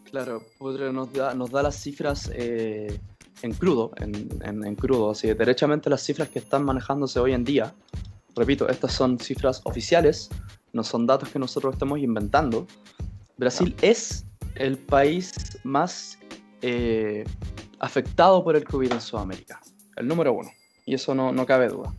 [0.10, 3.00] Claro, nos da, nos da las cifras eh,
[3.41, 5.12] en crudo, en, en, crudo.
[5.12, 7.74] Así derechamente las cifras que están manejándose hoy en día,
[8.36, 10.30] repito, estas son cifras oficiales,
[10.74, 12.65] no son datos que nosotros estemos inventando.
[13.38, 16.17] Brasil es el país más
[16.62, 17.24] eh,
[17.80, 19.62] afectado por el COVID en Sudamérica,
[19.95, 20.50] el número uno,
[20.86, 21.93] y eso no, no cabe duda.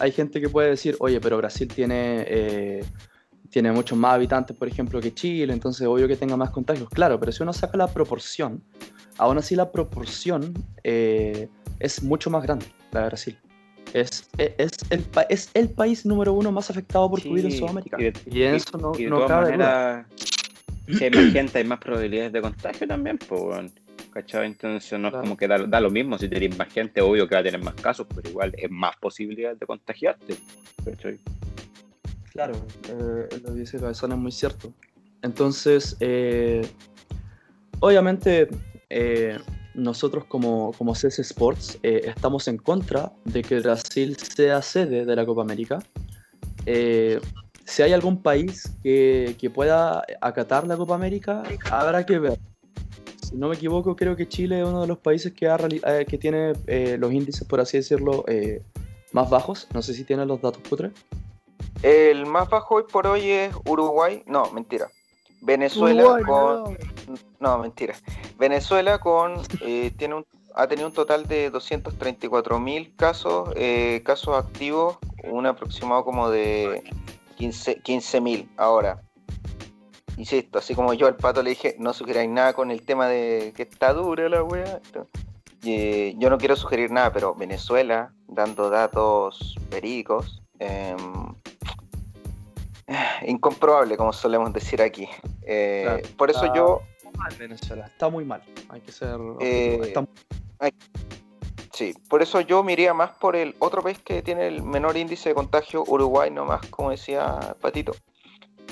[0.00, 2.84] Hay gente que puede decir, oye, pero Brasil tiene, eh,
[3.52, 6.88] tiene muchos más habitantes, por ejemplo, que Chile, entonces obvio que tenga más contagios.
[6.88, 8.62] Claro, pero si uno saca la proporción,
[9.18, 13.38] aún así la proporción eh, es mucho más grande, la de Brasil.
[13.92, 17.98] Es, es, el, es el país número uno más afectado por COVID en Sudamérica.
[18.00, 20.06] Y, eso no, y no cabe manera,
[20.88, 23.70] Si hay más gente, hay más probabilidades de contagio también, pues,
[24.12, 24.46] ¿cachai?
[24.46, 26.16] Entonces no es como que da, lo mismo.
[26.16, 28.96] Si tienes más gente, obvio que va a tener más casos, pero igual es más
[28.96, 30.36] posibilidad de contagiarte,
[30.86, 31.18] ¿cachai?
[32.32, 32.54] Claro,
[32.88, 34.72] eh, lo que dice Cabezón es muy cierto.
[35.22, 36.66] Entonces, eh,
[37.78, 38.48] obviamente
[38.90, 39.38] eh,
[39.74, 45.16] nosotros como, como CS Sports eh, estamos en contra de que Brasil sea sede de
[45.16, 45.78] la Copa América.
[47.64, 52.38] Si hay algún país que, pueda acatar la Copa América, habrá que ver.
[53.22, 55.56] si no me equivoco, creo que Chile es uno de los países que, ha
[56.04, 56.52] que tiene
[56.98, 58.24] los índices, por así decirlo,
[59.12, 59.68] más bajos.
[59.72, 60.90] No sé si tienen los datos putre.
[61.82, 64.22] El más bajo hoy por hoy es Uruguay.
[64.26, 64.88] No, mentira.
[65.40, 66.74] Venezuela Uruguay, con.
[66.74, 66.76] no.
[67.40, 67.94] No, mentira.
[68.38, 74.36] Venezuela con eh, tiene un, ha tenido un total de 234 mil casos, eh, casos
[74.36, 76.84] activos, un aproximado como de
[77.36, 79.02] 15 mil ahora.
[80.16, 83.52] Insisto, así como yo al pato le dije, no sugeráis nada con el tema de
[83.56, 84.80] que está dura la wea.
[85.64, 91.34] Eh, yo no quiero sugerir nada, pero Venezuela, dando datos verídicos, em,
[93.26, 95.08] incomprobable, como solemos decir aquí.
[95.42, 96.02] Eh, Claro.
[96.16, 96.52] Por eso Ah.
[96.54, 96.82] yo
[97.16, 98.42] Mal Venezuela, está muy mal.
[98.70, 99.18] Hay que ser.
[99.40, 100.06] Eh, está-
[101.74, 104.96] Sí, por eso yo me iría más por el otro país que tiene el menor
[104.96, 107.92] índice de contagio, Uruguay nomás, como decía Patito.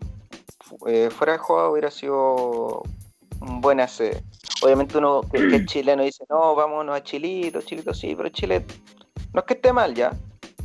[0.87, 2.83] eh, fuera de juego, hubiera sido
[3.41, 4.23] un buena sede.
[4.63, 8.63] Obviamente uno que, que es chileno dice, no, vámonos a Chilito, Chilito sí, pero Chile
[9.33, 10.11] no es que esté mal ya,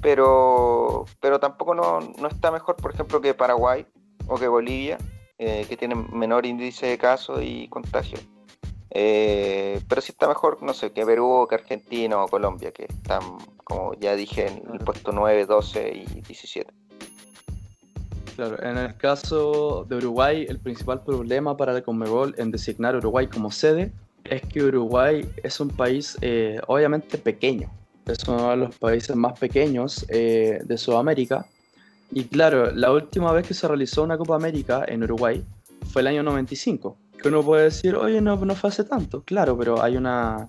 [0.02, 3.86] pero, pero tampoco no, no está mejor, por ejemplo, que Paraguay
[4.28, 4.98] o que Bolivia,
[5.38, 8.18] eh, que tienen menor índice de casos y contagio.
[8.98, 13.20] Eh, pero sí está mejor, no sé, que Perú que Argentina o Colombia, que están,
[13.62, 16.72] como ya dije, en el puesto 9, 12 y 17.
[18.36, 22.98] Claro, en el caso de Uruguay, el principal problema para la Conmebol en designar a
[22.98, 23.92] Uruguay como sede
[24.24, 27.70] es que Uruguay es un país eh, obviamente pequeño.
[28.06, 31.44] Es uno de los países más pequeños eh, de Sudamérica.
[32.10, 35.44] Y claro, la última vez que se realizó una Copa América en Uruguay
[35.92, 36.96] fue el año 95.
[37.26, 39.24] Que uno puede decir, oye, no, no fue hace tanto.
[39.24, 40.48] Claro, pero hay una...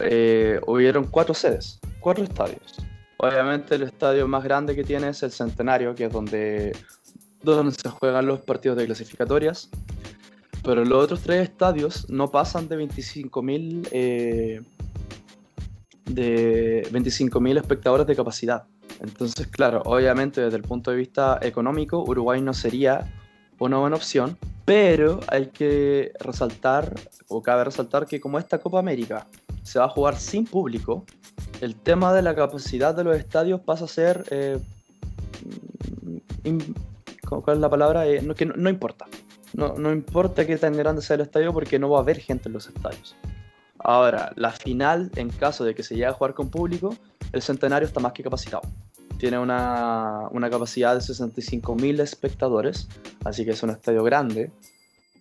[0.00, 2.74] eh, hubieron cuatro sedes, cuatro estadios.
[3.18, 6.76] Obviamente el estadio más grande que tiene es el Centenario, que es donde
[7.40, 9.70] donde se juegan los partidos de clasificatorias.
[10.64, 14.62] Pero los otros tres estadios no pasan de 25.000 eh,
[16.06, 18.64] de 25.000 espectadores de capacidad.
[18.98, 23.08] Entonces, claro, obviamente desde el punto de vista económico, Uruguay no sería
[23.66, 26.94] una buena opción, pero hay que resaltar,
[27.28, 29.26] o cabe resaltar que como esta Copa América
[29.62, 31.04] se va a jugar sin público,
[31.60, 34.58] el tema de la capacidad de los estadios pasa a ser eh,
[36.44, 36.74] in-
[37.26, 38.06] ¿cómo- ¿cuál es la palabra?
[38.06, 39.06] Eh, no importa.
[39.54, 42.48] No, no importa qué tan grande sea el estadio porque no va a haber gente
[42.48, 43.16] en los estadios.
[43.78, 46.94] Ahora, la final, en caso de que se llegue a jugar con público,
[47.32, 48.62] el centenario está más que capacitado.
[49.18, 52.88] Tiene una, una capacidad de 65.000 espectadores,
[53.24, 54.50] así que es un estadio grande.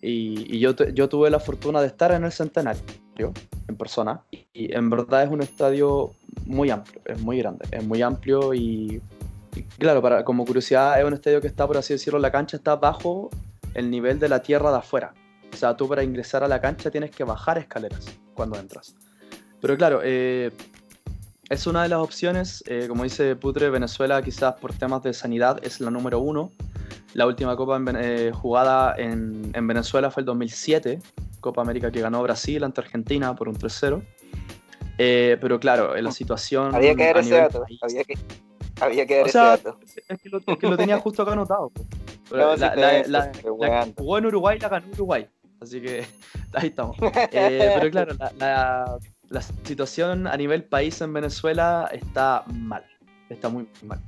[0.01, 3.33] Y, yo, yo tuve la fortuna de estar en el centenario,
[3.67, 4.21] en persona,
[4.53, 6.13] y en verdad es un estadio
[6.45, 9.01] muy amplio, es muy grande, es muy amplio y,
[9.55, 12.57] y claro, para, como curiosidad, es un estadio que está, por así decirlo, la cancha
[12.57, 13.31] está bajo
[13.73, 15.13] el nivel de la tierra de afuera.
[15.51, 18.95] O sea, tú para ingresar a la cancha tienes que bajar escaleras cuando entras.
[19.61, 20.51] Pero claro, eh,
[21.49, 22.63] es una de las opciones.
[22.67, 26.51] eh, como dice Putre, Venezuela quizás por temas de sanidad es la número uno.
[27.13, 30.99] La última Copa en eh, jugada en, en Venezuela fue el 2007,
[31.39, 34.01] Copa América que ganó Brasil ante Argentina por un 3-0.
[34.99, 36.73] Eh, pero claro, en la situación...
[36.75, 37.63] Había que dar a ese dato.
[37.81, 38.17] Había que,
[38.81, 39.79] había que dar O ese sea, dato.
[40.09, 41.71] es que lo, es que lo tenía justo acá anotado.
[42.29, 45.27] Pero No, la, sí, la- la- la que jugó en Uruguay la ganó Uruguay.
[45.61, 46.05] Así que
[46.53, 46.97] ahí estamos.
[47.31, 48.97] Eh, pero claro, la, la-
[49.29, 52.85] la situación a nivel país en Venezuela está mal.
[53.29, 53.99] Está muy mal.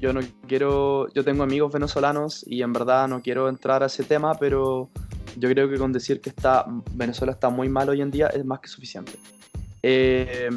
[0.00, 1.08] Yo no quiero.
[1.14, 4.90] Yo tengo amigos venezolanos y en verdad no quiero entrar a ese tema, pero
[5.36, 8.44] yo creo que con decir que está Venezuela está muy mal hoy en día es
[8.44, 9.12] más que suficiente.
[9.82, 10.50] Eh,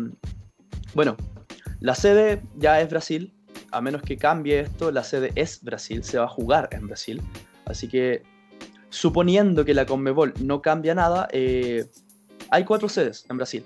[0.94, 1.16] bueno,
[1.80, 3.34] la sede ya es Brasil.
[3.72, 6.04] A menos que cambie esto, la sede es Brasil.
[6.04, 7.22] Se va a jugar en Brasil.
[7.66, 8.24] Así que,
[8.90, 11.86] suponiendo que la Conmebol no cambia nada, eh,
[12.50, 13.64] hay cuatro sedes en Brasil.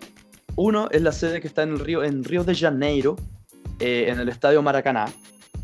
[0.56, 3.16] Uno es la sede que está en, el Río, en Río de Janeiro,
[3.80, 5.06] eh, en el Estadio Maracaná.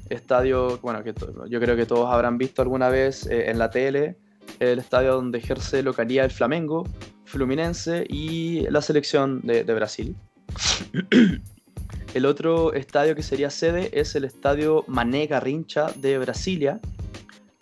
[0.10, 1.14] Estadio, bueno, que
[1.50, 4.18] yo creo que todos habrán visto alguna vez eh, en la tele,
[4.60, 6.86] el estadio donde ejerce localía el Flamengo,
[7.24, 10.16] Fluminense y la selección de, de Brasil.
[12.14, 16.82] El otro estadio que sería sede es el estadio Mané Garrincha de Brasilia.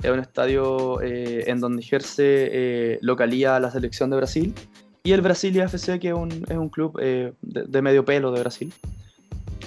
[0.01, 4.55] Es un estadio eh, en donde ejerce eh, localía la selección de Brasil.
[5.03, 8.31] Y el Brasilia FC, que es un, es un club eh, de, de medio pelo
[8.31, 8.73] de Brasil.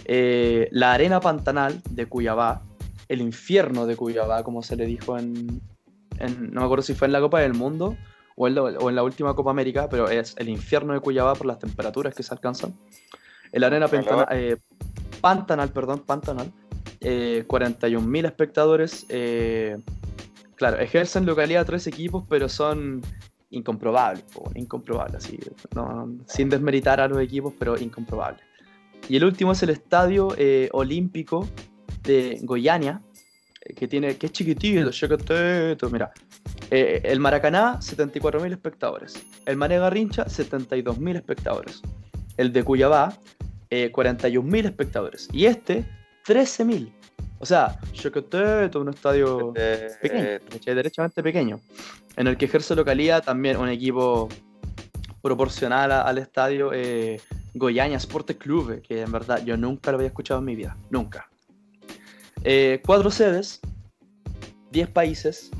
[0.04, 2.62] Eh, la Arena Pantanal de Cuyabá,
[3.08, 5.60] el infierno de Cuyabá, como se le dijo en,
[6.18, 7.96] en- no me acuerdo si fue en la Copa del Mundo
[8.36, 11.34] o en, la, o en la última Copa América, pero es el infierno de Cuyabá
[11.34, 12.74] por las temperaturas que se alcanzan.
[13.52, 14.04] El Arena Calor.
[14.04, 14.56] Pentana- eh,
[15.20, 16.52] Pantanal, perdón, Pantanal,
[17.00, 19.06] eh, 41.000 espectadores.
[19.08, 19.78] eh,
[20.56, 23.02] claro, ejercen localidad tres equipos, pero son
[23.52, 24.50] incomprobables, po,
[25.16, 25.38] así,
[25.74, 28.44] no- sin desmeritar a los equipos, pero incomprobables.
[29.08, 31.48] Y el último es el Estadio eh, Olímpico
[32.02, 33.00] de Goiânia,
[33.64, 36.12] eh, que tiene que es chiquitito, chiquitito, mira.
[36.70, 39.14] Eh, el Maracaná, 74.000 espectadores.
[39.44, 41.82] El Mané Garrincha, 72.000 espectadores.
[42.36, 43.18] El de Cuyabá,
[43.70, 45.28] eh, 41.000 espectadores.
[45.32, 45.84] Y este,
[46.26, 46.92] 13.000.
[47.42, 50.74] O sea, chiquitito, un estadio Eh, pequeño, ¿cachai?
[50.76, 51.58] derechamente pequeño,
[52.16, 54.28] en el que ejerce localidad también un equipo
[55.20, 57.20] proporcional a- al estadio eh,
[57.54, 61.28] Goiânia Sport Club, que en verdad yo nunca lo había escuchado en mi vida, nunca.
[62.44, 63.60] Eh, cuatro sedes,
[64.70, 65.50] 10 países.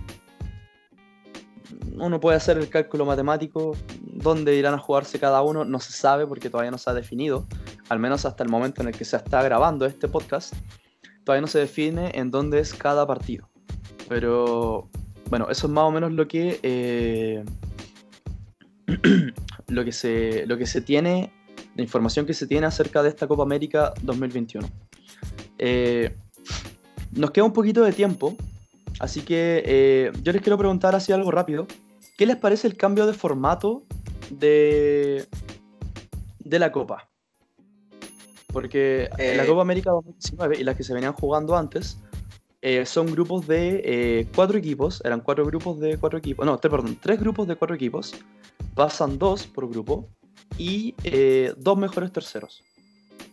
[1.97, 6.29] Uno puede hacer el cálculo matemático, dónde irán a jugarse cada uno, no se sabe
[6.29, 7.45] porque todavía no se ha definido,
[7.89, 10.55] al menos hasta el momento en el que se está grabando este podcast
[11.25, 13.49] todavía no se define en dónde es cada partido.
[14.09, 14.89] Pero
[15.31, 17.45] bueno, eso es más o menos lo que eh,
[19.69, 21.33] lo que se lo que se tiene,
[21.75, 24.69] la información que se tiene acerca de esta Copa América 2021.
[25.59, 26.15] Eh,
[27.13, 28.37] nos queda un poquito de tiempo,
[29.01, 31.67] así que eh, yo les quiero preguntar así algo rápido.
[32.19, 33.85] ¿Qué les parece el cambio de formato
[34.31, 35.27] de,
[36.41, 37.12] de la Copa?
[38.53, 41.99] Porque en la Eh, Copa América 2019 y las que se venían jugando antes
[42.65, 46.71] eh, son grupos de eh, cuatro equipos, eran cuatro grupos de cuatro equipos, no, tres,
[46.71, 48.15] perdón, tres grupos de cuatro equipos,
[48.77, 50.09] pasan dos por grupo
[50.59, 52.63] y eh, dos mejores terceros.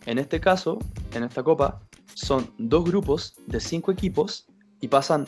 [0.08, 0.80] En este caso,
[1.14, 1.80] en esta Copa,
[2.16, 4.48] son dos grupos de cinco equipos
[4.82, 5.28] y pasan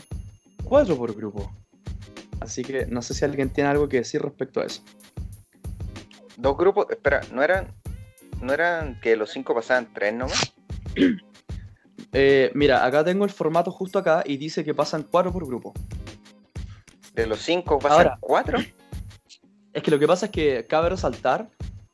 [0.63, 1.51] cuatro por grupo.
[2.39, 4.81] Así que no sé si alguien tiene algo que decir respecto a eso.
[6.37, 7.71] Dos grupos, espera, ¿no eran,
[8.41, 10.53] no eran que los cinco pasaban tres nomás?
[12.13, 15.73] Eh, mira, acá tengo el formato justo acá y dice que pasan cuatro por grupo.
[17.13, 18.17] De los cinco pasan Ahora.
[18.19, 18.59] cuatro.
[19.73, 21.49] Es que lo que pasa es que cabe resaltar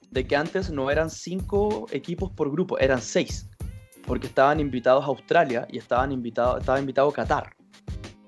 [0.10, 3.48] de que antes no eran cinco equipos por grupo, eran seis.
[4.08, 7.56] Porque estaban invitados a Australia y estaban invitados, estaba invitado Qatar.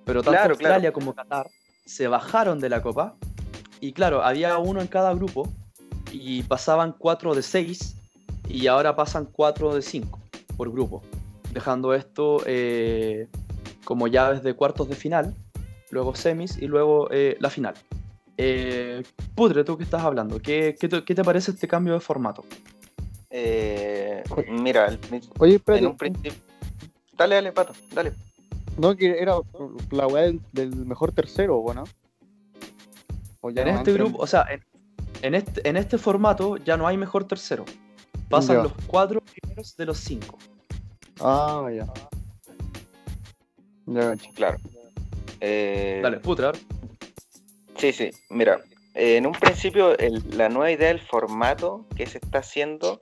[0.05, 1.47] Pero tanto Claro, Australia como Qatar
[1.85, 3.15] se bajaron de la copa.
[3.79, 5.51] Y claro, había uno en cada grupo
[6.11, 7.95] y pasaban cuatro de seis
[8.49, 10.19] y ahora pasan cuatro de cinco
[10.57, 11.01] por grupo.
[11.53, 13.27] Dejando esto eh,
[13.85, 15.33] como llaves de cuartos de final,
[15.91, 17.75] luego semis y luego eh, la final.
[18.37, 19.03] Eh,
[19.35, 22.43] Pudre, tú que estás hablando, ¿qué, qué te, qué te parece este cambio de formato?
[23.29, 26.33] Eh, mira, prin- Oye, en un principio.
[27.17, 28.13] Dale, dale, pato, dale.
[28.77, 29.35] no, que era
[29.91, 31.83] la weá del, del mejor tercero, ¿o ¿no?
[33.41, 34.63] O ya En no este entran- grupo, o sea, en,
[35.21, 37.65] en este, en este formato ya no hay mejor tercero.
[38.29, 38.63] Pasan Ya.
[38.63, 40.37] los cuatro primeros de los cinco.
[41.19, 41.85] Ah, ya.
[44.35, 44.57] Claro.
[45.41, 46.61] Eh, Dale, Putre, a ver.
[47.77, 48.59] Sí, sí, mira,
[48.93, 53.01] eh, en un principio el- la nueva idea del formato que se está haciendo,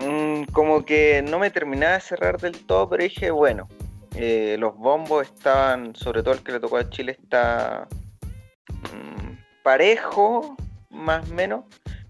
[0.00, 3.68] mm, como que no me terminaba de cerrar del todo, pero dije, bueno,
[4.16, 7.86] eh, los bombos estaban, sobre todo el que le tocó a Chile, está
[8.70, 10.56] mm, parejo,
[10.90, 11.64] más o menos,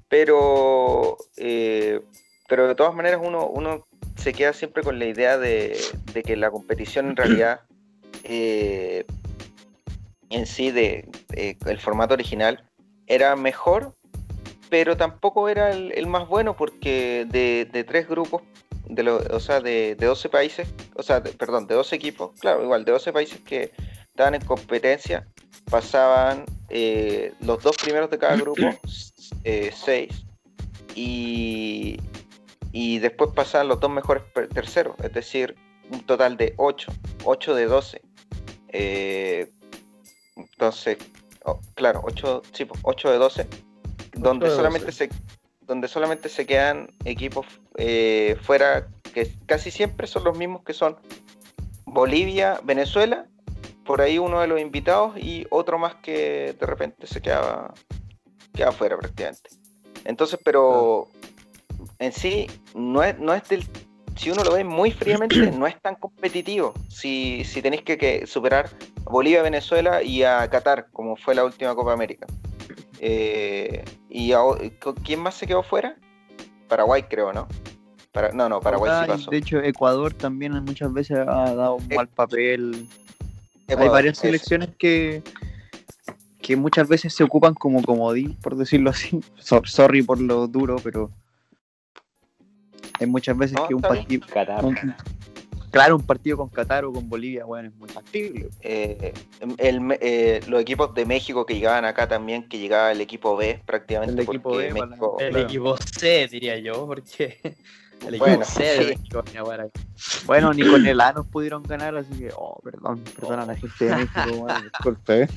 [0.08, 2.00] pero, eh,
[2.48, 5.78] pero de todas maneras uno, uno se queda siempre con la idea de,
[6.12, 7.60] de que la competición en realidad...
[8.24, 9.04] eh,
[10.30, 12.62] en sí de, de- el formato original
[13.06, 13.94] era mejor,
[14.68, 18.42] pero tampoco era el, el más bueno porque de, de tres grupos,
[18.86, 22.62] de lo- o sea, de, de 12 países, o sea, perdón, de 12 equipos, claro,
[22.62, 23.72] igual, de 12 países que
[24.10, 25.26] estaban en competencia,
[25.70, 28.60] pasaban eh, los dos primeros de cada grupo,
[29.50, 30.26] eh, seis,
[30.94, 31.98] y,
[32.70, 34.22] y después pasaban los dos mejores
[34.52, 35.56] terceros, es decir,
[35.90, 36.92] un total de 8,
[37.24, 38.02] 8 de 12.
[38.68, 39.50] Eh,
[40.36, 40.98] entonces,
[41.46, 43.46] oh, claro, 8, sí, 8 de 12,
[44.16, 45.08] donde de solamente se
[45.62, 47.46] donde solamente se quedan equipos
[47.76, 50.98] eh, fuera que casi siempre son los mismos que son
[51.86, 53.26] Bolivia, Venezuela,
[53.86, 57.72] por ahí uno de los invitados y otro más que de repente se quedaba
[58.54, 59.50] queda fuera prácticamente.
[60.04, 61.08] Entonces, pero
[61.98, 63.64] en sí no es, no es del
[64.16, 66.74] si uno lo ve muy fríamente, no es tan competitivo.
[66.88, 68.68] Si, si tenéis que, que superar
[69.06, 72.26] a Bolivia, Venezuela y a Qatar, como fue la última Copa América.
[73.00, 74.40] Eh, ¿Y a-
[75.04, 75.96] quién más se quedó fuera?
[76.68, 77.46] Paraguay, creo, ¿no?
[78.12, 79.30] Para, no, no, Paraguay sí pasó.
[79.30, 82.88] De hecho, Ecuador también muchas veces ha dado un Eh, mal papel.
[83.68, 85.22] Hay varias selecciones que,
[86.48, 89.20] que muchas veces se ocupan como comodín, por decirlo así.
[89.38, 91.10] So- sorry por lo duro, pero
[92.98, 94.26] hay muchas veces No, que un partido,
[95.70, 98.48] claro, un partido con Qatar o con Bolivia, bueno, es muy factible.
[98.62, 99.12] Eh,
[99.58, 103.36] el me- eh, los equipos de México que llegaban acá también, que llegaba el equipo
[103.36, 104.14] B prácticamente.
[104.14, 105.46] El equipo B, México- El Claro.
[105.46, 107.38] equipo C, diría yo, porque
[108.06, 108.86] el equipo Bueno, C de.
[108.96, 109.22] México.
[110.24, 113.54] Bueno, ni con el A nos pudieron ganar, así que, oh, perdón, perdón a la
[113.54, 115.28] gente de México, bueno, disculpe,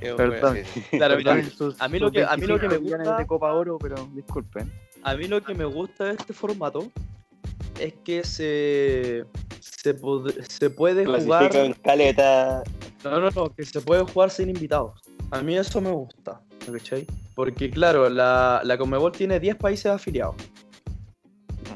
[0.16, 0.58] Perdón.
[0.90, 1.32] Claro, mira,
[1.78, 3.78] a mí lo que- a mí lo que me 25 millones gusta- de Copa Oro,
[3.78, 4.72] pero disculpen.
[5.02, 6.90] A mí lo que me gusta de este formato
[7.78, 9.24] es que se,
[9.60, 9.96] se,
[10.48, 11.50] se puede jugar.
[11.50, 12.62] Clasifican caleta.
[13.04, 15.00] No, no, no, que se puede jugar sin invitados.
[15.30, 16.40] A mí eso me gusta,
[16.70, 17.06] ¿me cachai?
[17.34, 20.34] Porque claro, la, la Conmebol tiene 10 países afiliados.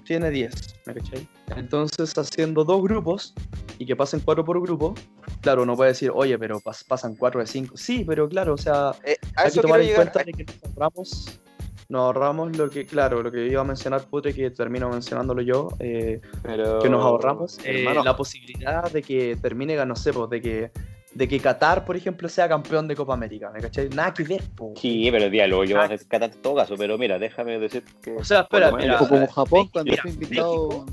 [0.04, 0.52] Tiene 10,
[0.86, 1.26] ¿me cachai?
[1.56, 3.32] Entonces, haciendo dos grupos
[3.78, 4.94] y que pasen cuatro por grupo,
[5.40, 7.76] claro, uno puede decir, oye, pero pas- pasan cuatro de cinco.
[7.76, 10.12] Sí, pero claro, o sea, Eh, hay que tomar en llegar.
[10.12, 11.40] cuenta de que nos ahorramos,
[11.88, 15.68] nos ahorramos lo que, claro, lo que iba a mencionar Putre, que termino mencionándolo yo,
[15.80, 20.40] eh, Pero, que nos ahorramos eh, la posibilidad de que termine, no sé, pues, de
[20.40, 20.70] que
[21.14, 23.88] de que Qatar, por ejemplo, sea campeón de Copa América, ¿me cachai?
[23.90, 24.72] Nada que ver, po.
[24.76, 28.16] Sí, pero diálogo, yo voy a hacer Qatar todo caso, pero mira, déjame decir que.
[28.16, 30.68] O sea, espera, mira, como Japón cuando fue invitado.
[30.84, 30.86] México-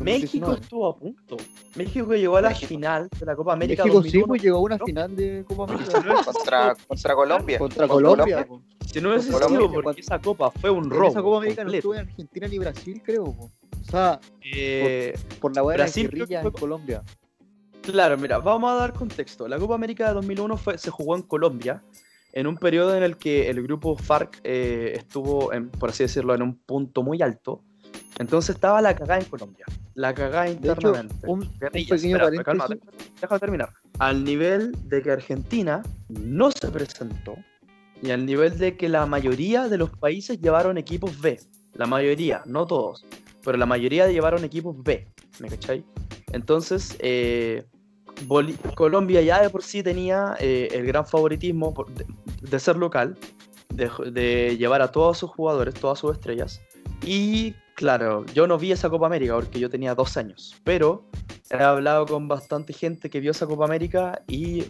[0.00, 0.60] México 2019.
[0.60, 1.36] estuvo a punto.
[1.74, 2.68] México llegó a la México.
[2.68, 4.26] final de la Copa América México sí, 2001.
[4.28, 4.84] pues llegó a una ¿no?
[4.86, 6.24] final de Copa América.
[6.24, 7.58] Contra, contra Colombia.
[7.58, 8.46] Contra Colombia.
[8.86, 11.08] Si no hubiese sido porque esa copa fue un robo.
[11.08, 13.24] esa Copa América no estuvo en Argentina ni Brasil, creo.
[13.24, 13.50] po.
[13.80, 17.02] O sea, Eh, por la buena Brasil guerrilla que en fue- Colombia.
[17.82, 19.46] Claro, mira, vamos a dar contexto.
[19.46, 21.82] La Copa América de 2001 fue, se jugó en Colombia,
[22.32, 26.34] en un periodo en el que el grupo FARC eh, estuvo, en- por así decirlo,
[26.34, 27.62] en un punto muy alto.
[28.18, 29.66] Entonces estaba la cagada en Colombia.
[29.94, 31.26] La cagada De hecho, internamente.
[31.26, 33.72] un, pequeño espera, déjame terminar.
[33.98, 37.36] Al nivel de que Argentina no se presentó
[38.02, 41.38] y al nivel de que la mayoría de los países llevaron equipos B.
[41.74, 43.04] La mayoría, no todos,
[43.44, 45.08] pero la mayoría llevaron equipos B.
[45.38, 45.84] ¿Me cachai?
[46.32, 47.64] Entonces, eh,
[48.74, 51.74] Colombia ya de por sí tenía eh, el gran favoritismo
[52.40, 53.16] de ser local,
[53.68, 56.62] de, de llevar a todos sus jugadores, todas sus estrellas.
[57.04, 61.04] Y claro, yo no vi esa Copa América porque yo tenía dos años, pero
[61.50, 64.64] he hablado con bastante gente que vio esa Copa América y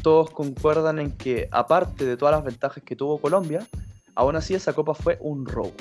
[0.00, 3.66] todos concuerdan en que, aparte de todas las ventajas que tuvo Colombia,
[4.14, 5.74] aún así esa Copa fue un robo.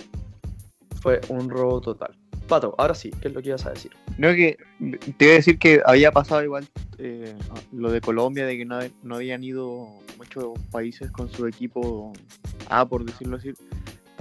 [1.01, 2.17] Fue un robo total.
[2.47, 3.91] Pato, ahora sí, ¿qué es lo que ibas a decir?
[4.17, 4.57] No, que
[5.17, 6.67] te iba a decir que había pasado igual
[6.97, 7.33] eh,
[7.71, 12.11] lo de Colombia, de que no, no habían ido muchos países con su equipo
[12.69, 13.53] A, por decirlo así.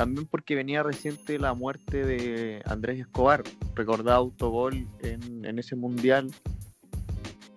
[0.00, 3.42] También porque venía reciente la muerte de Andrés Escobar,
[3.74, 6.30] recordado autogol en, en ese mundial.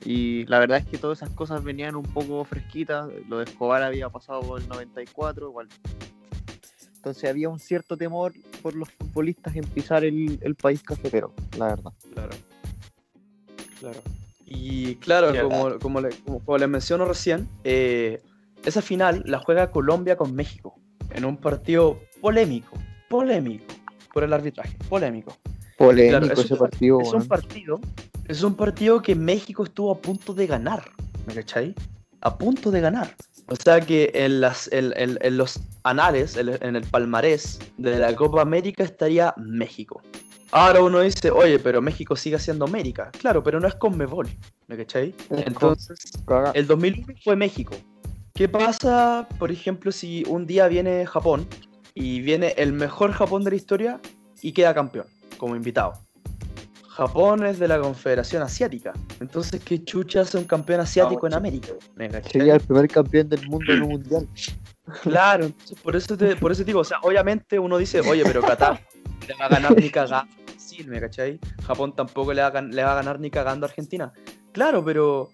[0.04, 3.08] Y la verdad es que todas esas cosas venían un poco fresquitas.
[3.30, 5.70] Lo de Escobar había pasado por el 94, igual.
[6.98, 11.68] Entonces había un cierto temor por los futbolistas en pisar el, el país cafetero, la
[11.68, 11.94] verdad.
[12.12, 12.32] Claro.
[13.80, 14.02] Claro.
[14.46, 18.22] Y claro, como, como, le- como- como les menciono recién, eh,
[18.66, 20.76] esa final la juega Colombia con México.
[21.10, 22.00] En un partido
[22.34, 22.78] polémico.
[23.10, 23.66] Polémico.
[24.14, 24.78] Por el arbitraje.
[24.88, 25.36] Polémico.
[25.78, 27.80] Polémico Claro, es ese un- partido, Es un partido.
[28.30, 30.90] Es un partido que México estuvo a punto de ganar.
[31.28, 31.76] ¿Me cachai?
[32.22, 33.14] A punto de ganar.
[33.48, 38.16] O sea que en, las, en, en- en los anales, en, el palmarés de la
[38.16, 40.02] Copa América estaría México.
[40.52, 43.12] Ahora uno dice, oye, pero México sigue siendo América.
[43.20, 44.30] Claro, pero no es con Mebol.
[44.68, 45.14] ¿Me cachai?
[45.30, 46.00] Es Entonces,
[46.54, 47.76] el 2001 fue México.
[48.34, 51.46] ¿Qué pasa, por ejemplo, si un día viene Japón
[51.94, 54.00] y viene el mejor Japón de la historia
[54.42, 55.06] y queda campeón
[55.38, 55.94] como invitado?
[56.94, 58.94] Japón es de la Confederación Asiática.
[59.20, 61.74] Entonces, ¿qué chucha hace un campeón asiático en América?
[62.30, 64.28] Sería el primer campeón del mundo en un mundial.
[65.02, 65.50] Claro,
[65.82, 68.86] por eso te, por eso digo, o sea, obviamente uno dice, oye, pero Qatar
[69.26, 71.40] le va a ganar ni cagando a Brasil, ¿me cachai?
[71.66, 74.12] Japón tampoco le va, a, le va a ganar ni cagando a Argentina.
[74.52, 75.32] Claro, pero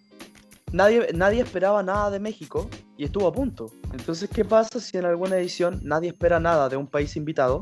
[0.72, 3.68] nadie, nadie esperaba nada de México y estuvo a punto.
[3.94, 7.62] Entonces, ¿qué pasa si en alguna edición nadie espera nada de un país invitado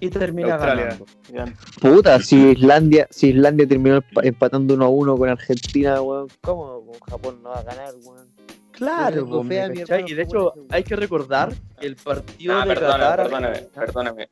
[0.00, 0.98] y termina Australia.
[1.32, 1.52] ganando?
[1.80, 6.84] Puta, si Islandia, si Islandia terminó empa- empatando 1 a 1 con Argentina, weón, ¿cómo
[6.86, 8.28] con Japón no va a ganar, weón?
[8.72, 11.96] Claro, pues, fe a ¿me mi hermano y de hecho hay que recordar que el
[11.96, 13.22] partido Ah, de perdóname, Qatar...
[13.22, 14.28] perdóname, perdóname.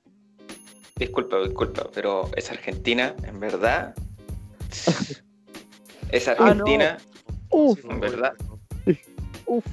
[0.96, 3.94] Disculpa, disculpa, pero es Argentina, en verdad.
[6.10, 6.64] Es Ah, no.
[7.54, 8.34] Uf, en verdad.
[9.46, 9.64] uf.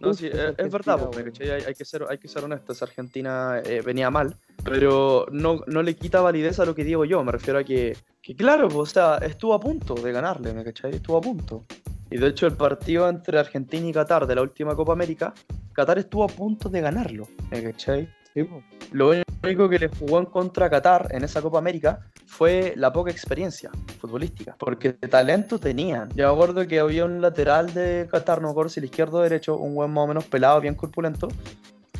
[0.00, 1.38] No, Uf, sí, es Argentina, verdad, pues.
[1.38, 5.60] ¿me hay, hay que ser, hay que ser honestos, Argentina eh, venía mal, pero no,
[5.66, 8.66] no le quita validez a lo que digo yo, me refiero a que, que claro,
[8.68, 10.94] pues, o sea, estuvo a punto de ganarle, ¿me cachai?
[10.96, 11.64] Estuvo a punto.
[12.10, 15.32] Y de hecho el partido entre Argentina y Qatar de la última Copa América,
[15.72, 18.08] Qatar estuvo a punto de ganarlo, ¿me cachai?
[18.34, 18.48] Sí.
[18.92, 22.92] Lo único que le jugó en contra a Qatar en esa Copa América fue la
[22.92, 23.70] poca experiencia
[24.00, 26.08] futbolística, porque talento tenían.
[26.10, 29.22] Yo me acuerdo que había un lateral de Qatar, no me si el izquierdo o
[29.22, 31.28] derecho, un weón más o menos pelado, bien corpulento.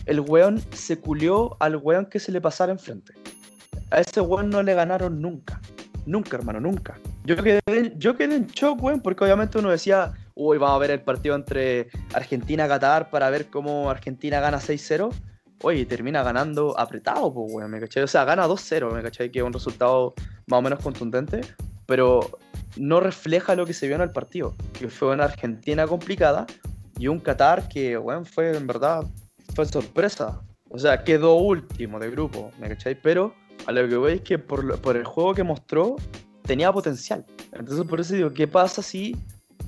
[0.07, 3.13] El weón se culió al weón que se le pasara enfrente.
[3.91, 5.61] A ese weón no le ganaron nunca.
[6.07, 6.99] Nunca, hermano, nunca.
[7.25, 7.61] Yo quedé,
[7.97, 11.35] yo quedé en shock, weón, porque obviamente uno decía, uy, vamos a ver el partido
[11.35, 15.13] entre Argentina-Qatar para ver cómo Argentina gana 6-0.
[15.63, 18.03] Oye, termina ganando apretado, pues, weón, ¿me cachai?
[18.03, 19.31] O sea, gana 2-0, ¿me cachai?
[19.31, 20.15] Que es un resultado
[20.49, 21.41] más o menos contundente,
[21.87, 22.39] pero
[22.77, 26.47] no refleja lo que se vio en el partido, que fue una Argentina complicada
[26.99, 29.05] y un Qatar que, weón, fue en verdad,
[29.55, 30.41] fue sorpresa.
[30.69, 33.01] O sea, quedó último de grupo, ¿me cachai?
[33.01, 33.35] Pero
[33.67, 35.97] a lo que voy es que por, por el juego que mostró,
[36.43, 37.25] tenía potencial.
[37.53, 39.17] Entonces, por eso digo, ¿qué pasa si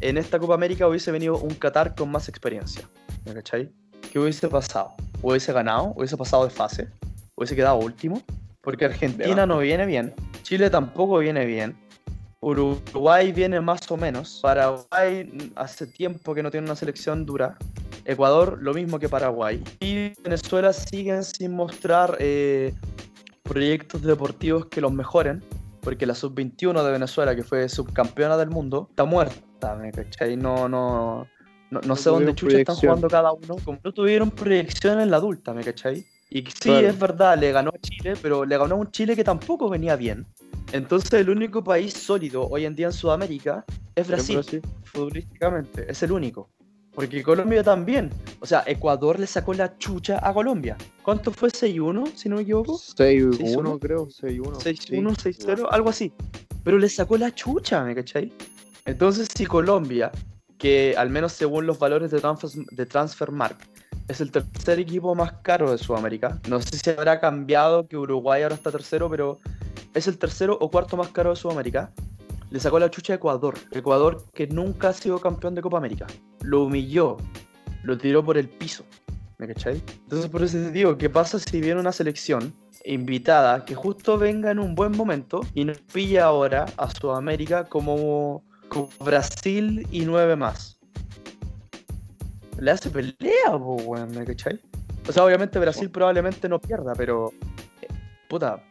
[0.01, 2.89] en esta Copa América hubiese venido un Qatar con más experiencia?
[3.25, 3.71] ¿Me cachai?
[4.11, 4.95] ¿Qué hubiese pasado?
[5.25, 5.95] ¿Hubiese ganado?
[5.97, 6.89] ¿Hubiese pasado de fase?
[7.35, 8.23] ¿Hubiese quedado último?
[8.61, 11.75] Porque Argentina no viene bien, Chile tampoco viene bien,
[12.41, 17.57] Uruguay viene más o menos, Paraguay hace tiempo que no tiene una selección dura,
[18.05, 22.75] Ecuador lo mismo que Paraguay, y Venezuela siguen sin mostrar eh,
[23.43, 25.43] proyectos deportivos que los mejoren,
[25.81, 30.37] porque la sub-21 de Venezuela, que fue subcampeona del mundo, está muerta, ¿me cachai?
[30.37, 31.27] No, no,
[31.75, 32.77] no, no No sé dónde chucha están proyección.
[32.97, 36.05] jugando cada uno, como no tuvieron proyección en la adulta, ¿me cachai?
[36.31, 36.89] Y sí, Claro.
[36.89, 39.95] es verdad, le ganó a Chile, pero le ganó a un Chile que tampoco venía
[39.97, 40.27] bien.
[40.73, 43.65] Entonces el único país sólido hoy en día en Sudamérica
[43.95, 44.63] es Brasil, Brasil.
[44.85, 46.49] futbolísticamente, es el único.
[46.95, 48.11] Porque Colombia también.
[48.41, 50.77] O sea, Ecuador le sacó la chucha a Colombia.
[51.03, 52.75] ¿Cuánto fue 6-1, si no me equivoco?
[52.79, 54.61] 6-1 6-1, creo, 6-1.
[54.61, 56.13] 6-1, 6-0, algo así.
[56.63, 58.33] Pero le sacó la chucha, ¿me cachai?
[58.87, 60.11] Entonces, si Colombia,
[60.65, 63.55] que al menos según los valores de, Transfer, de
[64.09, 68.43] es el tercer equipo más caro de Sudamérica, no sé si habrá cambiado que Uruguay
[68.43, 69.39] ahora está tercero, pero
[69.93, 71.93] es el tercero o cuarto más caro de Sudamérica,
[72.49, 73.57] le sacó la chucha a Ecuador.
[73.73, 76.07] Ecuador que nunca ha sido campeón de Copa América.
[76.41, 77.19] Lo humilló,
[77.83, 78.87] lo tiró por el piso.
[79.37, 79.83] ¿Me cachai?
[80.05, 82.55] Entonces por eso te digo, ¿qué pasa si viene una selección
[82.87, 88.43] invitada que justo venga en un buen momento y nos pilla ahora a Sudamérica como,
[89.01, 90.79] Brasil y nueve más?
[92.59, 94.61] Le hace pelea, po, weón, ¿me cachai?
[95.09, 97.33] O sea, obviamente Brasil probablemente no pierda, pero...
[97.83, 97.89] eh,
[98.29, 98.63] Puta,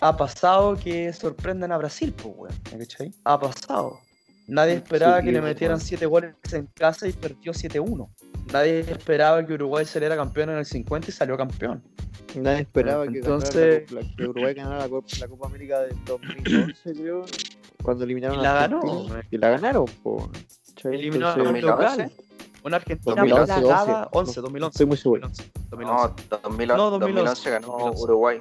[0.00, 3.12] ha pasado que sorprendan a Brasil, pues, weón, ¿me cachai?
[3.24, 3.98] Ha pasado.
[4.46, 5.86] Nadie esperaba Sí, que le metieran weón.
[5.86, 8.08] 7 goles en casa y perdió 7-1.
[8.52, 11.82] Nadie esperaba que Uruguay saliera campeón en el 50 y salió campeón.
[12.36, 15.96] Nadie esperaba que, Entonces- ganara la que Uruguay ganara la Copa, la Copa América del
[16.04, 17.24] 2011, creo,
[17.84, 19.08] cuando eliminaron Y a la ganó, Argentina.
[19.14, 19.22] güey.
[19.30, 20.30] Y la ganaron, po.
[20.84, 21.62] Eliminó a un 2011.
[21.66, 22.12] local.
[22.64, 24.08] Una Argentina 2011, plagada.
[24.12, 24.72] 11, 11, no, 2011.
[24.74, 25.20] estoy muy seguro.
[25.28, 26.28] 2011, No, 2011.
[26.42, 28.02] 2011, No, 2011 ganó 2011.
[28.02, 28.38] Uruguay.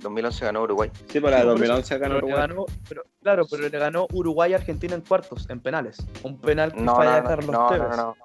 [0.00, 0.90] 2011 ganó Uruguay.
[1.08, 1.62] Sí, para la Sí, por eso.
[1.72, 2.36] 2011 ganó Uruguay.
[2.36, 5.98] ganó- pero- claro, pero le ganó Uruguay a Argentina en cuartos, en penales.
[6.22, 7.88] Un penal que No, falla no, no, Carlos no, Tevez.
[7.90, 8.16] no, no,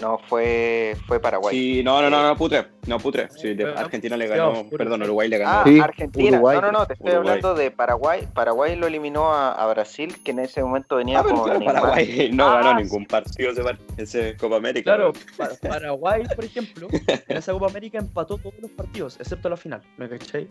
[0.00, 1.54] no, fue, fue Paraguay.
[1.56, 2.66] Sí, no, no, no, no, putre.
[2.86, 3.28] No, putre.
[3.36, 5.50] Sí, de Argentina le ganó, perdón, Uruguay le ganó.
[5.60, 6.30] Ah, Sí, Argentina.
[6.32, 6.56] Uruguay.
[6.60, 7.28] No, no, no, te estoy Uruguay.
[7.36, 8.28] hablando de Paraguay.
[8.34, 11.58] Paraguay lo eliminó a, a Brasil, que en ese momento venía Ah, pero con claro,
[11.60, 11.74] Neymar.
[11.82, 12.84] Paraguay no Ah, ganó sí.
[12.84, 13.52] ningún partido
[13.96, 14.96] ese, Copa América.
[14.96, 15.12] Claro,
[15.62, 20.08] Paraguay, por ejemplo, en esa Copa América empató todos los partidos, excepto la final, ¿me
[20.08, 20.48] cachai?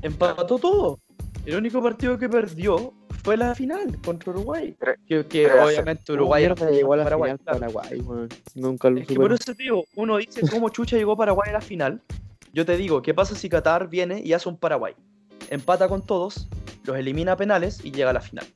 [0.00, 0.98] Empató todo.
[1.44, 2.92] El único partido que perdió
[3.24, 4.76] fue la final contra Uruguay.
[5.06, 5.20] Que,
[5.50, 7.58] obviamente ¿Cómo Uruguay mierda llegó a la Paraguay, final.
[7.58, 8.28] Paraguay?
[8.54, 11.60] Nunca lo Es que por eso, tío, uno dice cómo Chucha llegó Paraguay a la
[11.60, 12.00] final.
[12.52, 14.94] Yo te digo, ¿qué pasa si Qatar viene y hace un Paraguay?
[15.50, 16.48] Empata con todos,
[16.84, 18.46] los elimina a penales y llega a la final.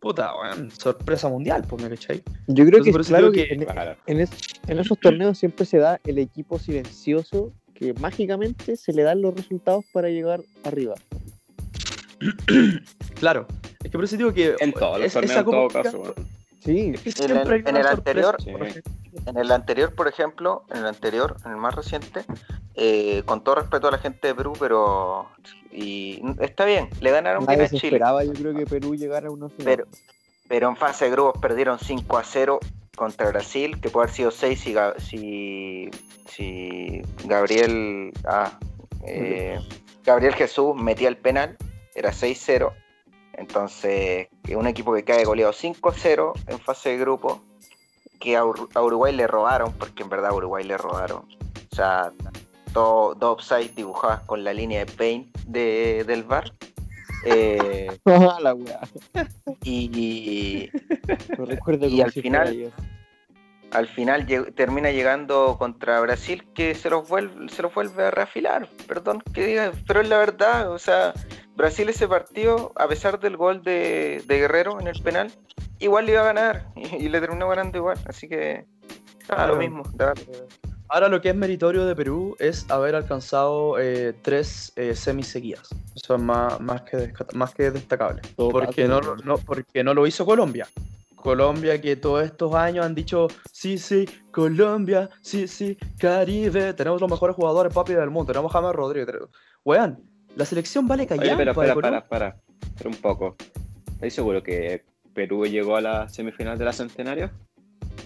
[0.00, 2.22] Puta, weón, sorpresa mundial, pues me cachai.
[2.46, 3.96] Yo creo Entonces, que eso claro que, que- en, Claro.
[4.06, 4.30] en es-
[4.68, 9.34] en esos torneos siempre se da el equipo silencioso que mágicamente se le dan los
[9.34, 10.94] resultados para llegar arriba.
[13.14, 13.46] Claro,
[13.82, 16.14] es que por eso digo que En todos los torneos, en todo caso.
[16.64, 17.90] Sí, es que En el- hay en una el sorpresa,
[18.30, 18.50] anterior- por Sí.
[18.70, 18.92] ejemplo.
[19.26, 22.24] En el anterior, por ejemplo, en el anterior, en el más reciente,
[22.74, 25.28] eh, con todo respeto a la gente de Perú, pero
[25.72, 28.94] y está bien, le ganaron bien nadie a se Chile, esperaba yo creo que Perú
[28.94, 29.64] llegara a una final.
[29.64, 29.86] pero,
[30.48, 32.58] pero en fase de grupos perdieron 5 a 0
[32.96, 35.90] contra Brasil, que puede haber sido 6 si, si,
[36.26, 38.58] si Gabriel ah,
[39.06, 39.58] eh,
[40.04, 41.56] Gabriel Jesús metía el penal,
[41.98, 42.72] era 6-0.
[43.34, 47.42] Entonces, un equipo que cae goleado 5-0 en fase de grupo,
[48.18, 51.22] que a, Ur- a Uruguay le robaron, porque en verdad a Uruguay le robaron.
[51.70, 52.12] O sea,
[52.72, 56.52] dos offside dibujadas con la línea de paint de, del VAR.
[57.24, 58.56] Eh, la
[59.64, 60.70] y,
[61.88, 62.72] Y al si final-
[63.72, 64.24] al final
[64.54, 69.44] termina llegando contra Brasil que se los vuelve, se los vuelve a reafilar, perdón que
[69.46, 71.12] diga, pero es la verdad, o sea,
[71.58, 75.30] Brasil ese partido, a pesar del gol de, de Guerrero en el penal,
[75.80, 78.64] igual le iba a ganar y, y le terminó ganando igual, así que
[79.28, 79.56] lo Claro.
[79.56, 80.14] mismo, da-
[80.90, 85.68] Ahora lo que es meritorio de Perú es haber alcanzado eh, tres eh, semis seguidas.
[85.94, 88.22] Eso es más, más, que, más que destacable.
[88.36, 90.66] Todo Porque no, no, porque no lo hizo Colombia.
[91.16, 97.10] Colombia que todos estos años han dicho, sí, sí, Colombia, sí, sí, Caribe, tenemos los
[97.10, 99.14] mejores jugadores papi del mundo, tenemos a James Rodríguez.
[99.64, 100.00] Weón,
[100.38, 101.36] la selección vale Oye, callar.
[101.36, 102.36] pero espera, para, para,
[102.76, 103.36] para un poco.
[103.94, 107.30] ¿Estás seguro que Perú llegó a la semifinal de la Centenario?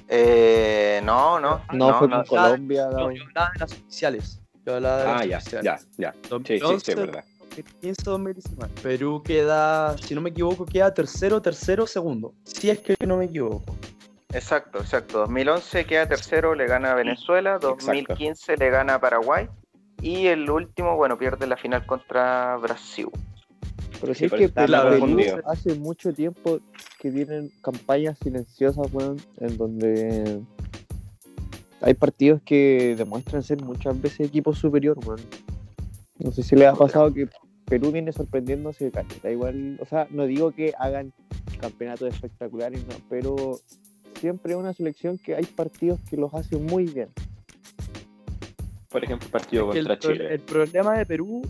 [0.08, 2.88] Eh, no, no, No, fue no, con Colombia.
[2.90, 4.40] No, yo hablaba de las oficiales.
[4.64, 5.64] Yo hablaba de Ah, las ya, oficiales.
[5.64, 6.12] ya, ya.
[6.12, 7.24] Sí, sí, 2011, sí, es verdad.
[7.40, 8.74] 2015, 2019.
[8.82, 12.32] Perú queda, si no me equivoco, queda tercero, tercero, segundo.
[12.44, 13.76] Si es que no me equivoco.
[14.32, 15.18] Exacto, exacto.
[15.18, 17.58] 2011 queda tercero, le gana a Venezuela.
[17.58, 19.48] 2015 le gana a Paraguay.
[20.02, 23.06] Y el último, bueno, pierde la final contra Brasil.
[24.00, 26.58] Pero Sí, es que Perú hace mucho tiempo
[26.98, 30.40] que tienen campañas silenciosas, weón, en donde
[31.80, 35.20] hay partidos que demuestran ser muchas veces equipos superior, weón.
[36.18, 37.28] No sé si les ha pasado que
[37.64, 41.12] Perú viene sorprendiéndose, da igual, o sea, no digo que hagan
[41.60, 43.60] campeonatos espectaculares, no, pero
[44.20, 47.08] siempre es una selección que hay partidos que los hacen muy bien.
[48.92, 50.34] Por ejemplo, el partido Que contra Chile.
[50.34, 51.42] el problema de Perú,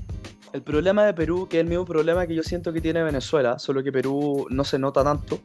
[0.52, 3.58] el problema de Perú, que es el mismo problema que yo siento que tiene Venezuela,
[3.58, 5.40] solo que Perú no se nota tanto,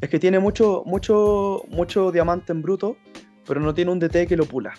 [0.00, 2.96] es que tiene mucho, mucho, mucho diamante en bruto,
[3.46, 4.74] pero no tiene un DT que lo pula.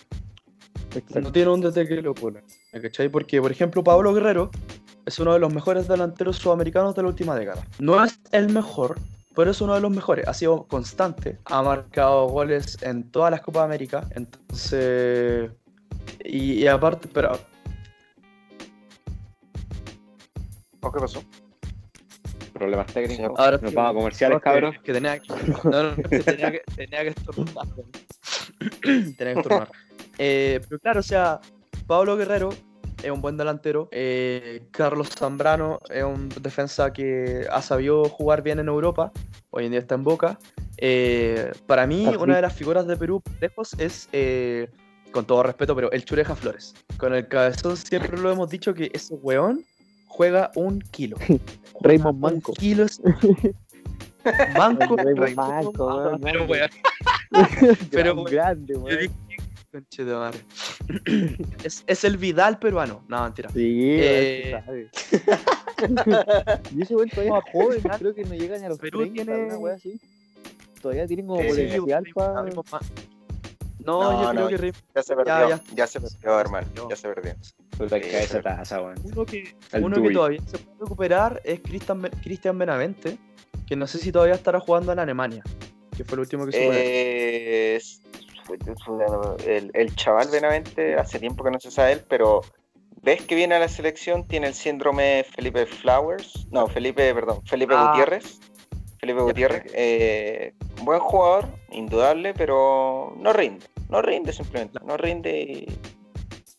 [1.14, 2.42] No tiene un DT que lo pula.
[2.72, 3.08] ¿me cachai?
[3.08, 4.50] Porque, por ejemplo, Pablo Guerrero
[5.06, 7.64] es uno de los mejores delanteros sudamericanos de la última década.
[7.78, 8.98] No es el mejor,
[9.34, 10.26] pero es uno de los mejores.
[10.26, 11.38] Ha sido constante.
[11.44, 14.06] Ha marcado goles en todas las Copas América.
[14.14, 15.50] Entonces.
[16.24, 17.32] Y, y aparte, pero.
[20.82, 21.22] ¿O qué pasó?
[22.52, 23.38] Problemas técnicos.
[23.38, 25.28] Ahora Nos sí, vamos a comerciales, no, que- tenía que.
[25.64, 27.66] No, no, que tenía que, tenía que estornudar.
[28.82, 29.70] tenía que estornudar.
[30.18, 31.40] Eh, pero claro, o sea,
[31.86, 32.50] Pablo Guerrero
[33.02, 33.88] es un buen delantero.
[33.92, 39.12] eh, Carlos Zambrano es un defensa que ha sabido jugar bien en Europa.
[39.50, 40.38] Hoy en día está en Boca.
[40.76, 42.16] Eh, para mí, Así.
[42.16, 44.68] una de las figuras de Perú lejos es, eh,
[45.12, 46.74] con todo respeto, pero el Chureja Flores.
[46.96, 49.64] Con el cabezón siempre lo hemos dicho que ese weón
[50.06, 51.16] juega un kilo.
[51.80, 52.52] Raymond Manco.
[52.54, 53.00] kilo es...
[54.56, 56.70] Manco, Raymond Manco, pero weón.
[57.90, 58.98] Pero weón, grande, weón.
[59.00, 59.14] dije,
[59.72, 60.40] conche de madre.
[61.64, 63.02] es, es el Vidal peruano.
[63.08, 63.48] No, mentira.
[63.50, 64.90] Sí, Eh, sabe.
[66.76, 69.24] y ese weón todavía es joven, creo que no llega ni a los Perú 30,
[69.24, 69.98] tiene- una wea así.
[70.82, 72.42] Todavía tienen como potencial Sí, para...
[73.84, 75.86] No, No, yo no, creo que Ya se perdió, ya, ya.
[75.86, 76.66] se perdió, hermano.
[76.88, 77.34] Ya se perdió.
[77.78, 78.42] Puta que Sí, cae esa sí.
[78.44, 78.94] taza, weón.
[79.04, 83.16] uno que, uno que todavía se puede recuperar es Cristian Cristian Benavente,
[83.66, 85.42] que no sé si todavía estará jugando en Alemania,
[85.96, 86.68] que fue el último que supe.
[86.72, 88.02] Eh, es-
[89.46, 92.40] el, el chaval Benavente, hace tiempo que no se sabe él, pero
[93.02, 97.74] ves que viene a la selección, tiene el síndrome Felipe Flowers, no, Felipe, perdón, Felipe
[97.76, 97.88] Ah.
[97.90, 98.40] Gutiérrez.
[98.98, 100.52] Felipe Gutiérrez, eh,
[100.82, 105.66] buen jugador, indudable, pero no rinde, no rinde simplemente, no rinde y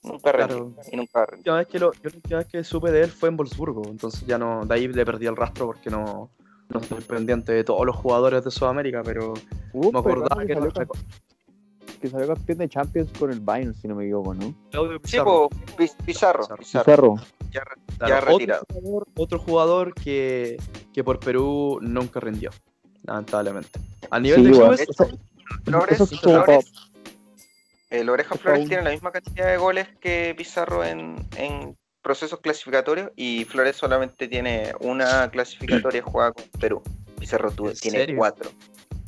[0.03, 0.47] nunca rinde.
[0.47, 0.73] Claro.
[0.91, 1.37] Y nunca La rinde.
[1.37, 3.83] última vez que lo, yo la última vez que supe de él fue en Wolfsburgo,
[3.87, 6.29] entonces ya no, de ahí le perdí el rastro porque no,
[6.69, 9.33] no estoy pendiente de todos los jugadores de Sudamérica, pero
[9.73, 10.91] me acordaba que que era salió,
[12.01, 14.53] que salió campeón de Champions con el Bayern, si no me equivoco, ¿no?
[14.71, 15.49] Claudio Sí, Pizarro.
[15.77, 16.57] Piz- Pizarro, Pizarro.
[16.57, 17.15] Pizarro, Pizarro.
[17.51, 17.63] ya,
[18.07, 18.63] Claro, otro retirado.
[18.73, 20.57] jugador, otro jugador que,
[20.93, 22.49] que por Perú nunca rindió,
[23.03, 23.79] lamentablemente.
[24.09, 24.87] A nivel Sí, de clubes,
[25.65, 26.73] Flores, Flores,
[27.91, 32.39] el Oreja Opa, Flores tiene la misma cantidad de goles que Pizarro en, en procesos
[32.39, 36.81] clasificatorios y Flores solamente tiene una clasificatoria jugada con Perú.
[37.19, 38.15] Pizarro tuvo- ¿En tiene serio?
[38.17, 38.49] cuatro.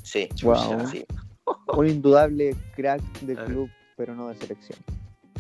[0.04, 0.88] Sí, Wow.
[0.92, 1.04] sí.
[1.68, 4.78] un indudable crack de club, pero no de selección.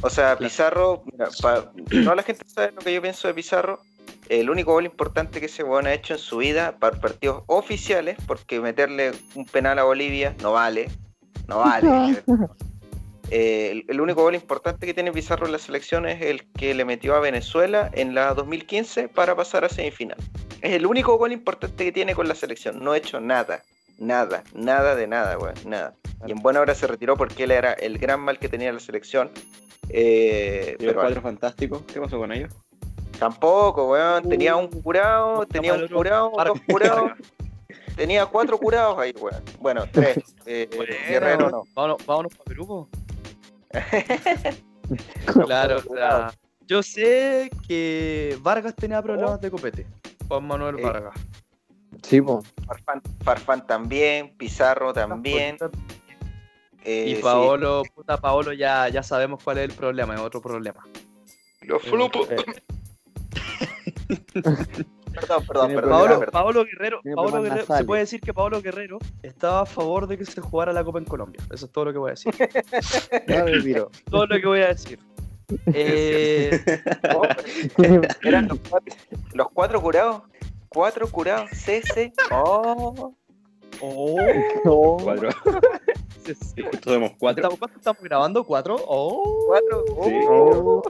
[0.02, 0.38] O sea.
[0.38, 1.72] Pizarro, mira, pa-
[2.04, 3.80] toda la gente sabe lo que yo pienso de Pizarro.
[4.30, 8.18] El único gol importante que ese weón ha hecho en su vida para partidos oficiales,
[8.26, 10.90] porque meterle un penal a Bolivia no vale,
[11.48, 12.24] no vale.
[13.36, 16.76] Eh, el, el único gol importante que tiene Pizarro en la selección es el que
[16.76, 20.20] le metió a Venezuela en la 2015 para pasar a semifinal.
[20.62, 22.84] Es el único gol importante que tiene con la selección.
[22.84, 23.64] No ha hecho nada,
[23.98, 25.96] nada, nada de nada, weón, nada.
[26.28, 28.80] Y en buena hora se retiró porque él era el gran mal que tenía la
[28.80, 29.32] selección.
[29.90, 31.84] Eh, ¿Y el pero cuadro fantástico?
[31.92, 32.54] ¿Qué pasó con ellos?
[33.18, 34.30] Tampoco, weón.
[34.30, 37.14] Tenía un curado, tenía un curado, dos curados.
[37.96, 39.42] Tenía cuatro curados ahí, weón.
[39.60, 40.20] Bueno, tres.
[40.46, 40.70] Eh,
[41.08, 41.64] Guerrero no.
[41.74, 42.90] Vámonos, vámonos para Perú.
[45.46, 46.34] Claro, o sea,
[46.68, 49.88] yo sé que Vargas tenía problemas de copete.
[50.28, 51.16] Juan Manuel Eh, Vargas.
[52.04, 52.44] Sí, po.
[52.68, 55.58] Farfán, Farfán también, Pizarro también.
[56.84, 57.22] eh, Y sí.
[57.22, 60.84] Paolo, puta Paolo, ya, ya sabemos cuál es el problema, es otro problema.
[61.62, 62.28] Los flupos.
[65.14, 66.26] Perdón, perdón, perdón.
[66.32, 70.42] Paolo, Guerrero, Paolo se puede decir que Paolo Guerrero estaba a favor de que se
[70.42, 71.42] jugara la Copa en Colombia.
[71.52, 72.34] Eso es todo lo que voy a decir.
[73.28, 75.00] no todo lo que voy a decir.
[75.74, 76.60] Eh,
[77.14, 77.24] Oh,
[78.24, 78.96] Eran los cuatro,
[79.34, 80.22] los cuatro curados.
[80.70, 81.50] Cuatro curados.
[81.52, 82.12] CC.
[82.32, 83.14] Oh.
[83.82, 84.18] oh,
[84.66, 84.98] No.
[85.04, 85.30] Cuatro.
[86.26, 86.62] Sí.
[86.64, 87.42] Justo somos cuatro.
[87.42, 88.44] ¿Estamos, ¿Cuánto estamos grabando?
[88.44, 88.76] ¿Cuatro?
[88.88, 89.84] Oh, Cuatro.
[90.04, 90.14] Sí.
[90.30, 90.82] Oh.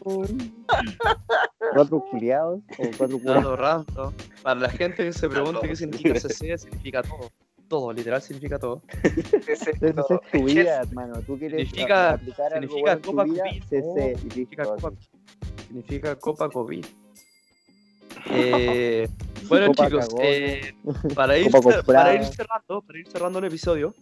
[1.74, 3.20] Cuatro culiados o cuatro.
[3.24, 4.14] Dato random.
[4.44, 7.32] Para la gente que se pregunte qué significa CC, significa todo.
[7.68, 8.82] Todo, literal significa todo.
[9.48, 9.80] Esa es
[10.32, 11.22] tu vida, hermano.
[11.26, 13.64] Tú quieres Significa- aplicar algo significa tu Copa vida, COVID.
[13.64, 14.64] CC Oh, significa.
[14.66, 14.92] Copa,
[15.68, 16.86] significa Copa COVID.
[18.30, 19.08] Eh,
[19.50, 20.74] bueno Copa chicos, eh,
[21.16, 21.50] para, ir,
[21.86, 23.96] para ir cerrando, para ir cerrando el episodio,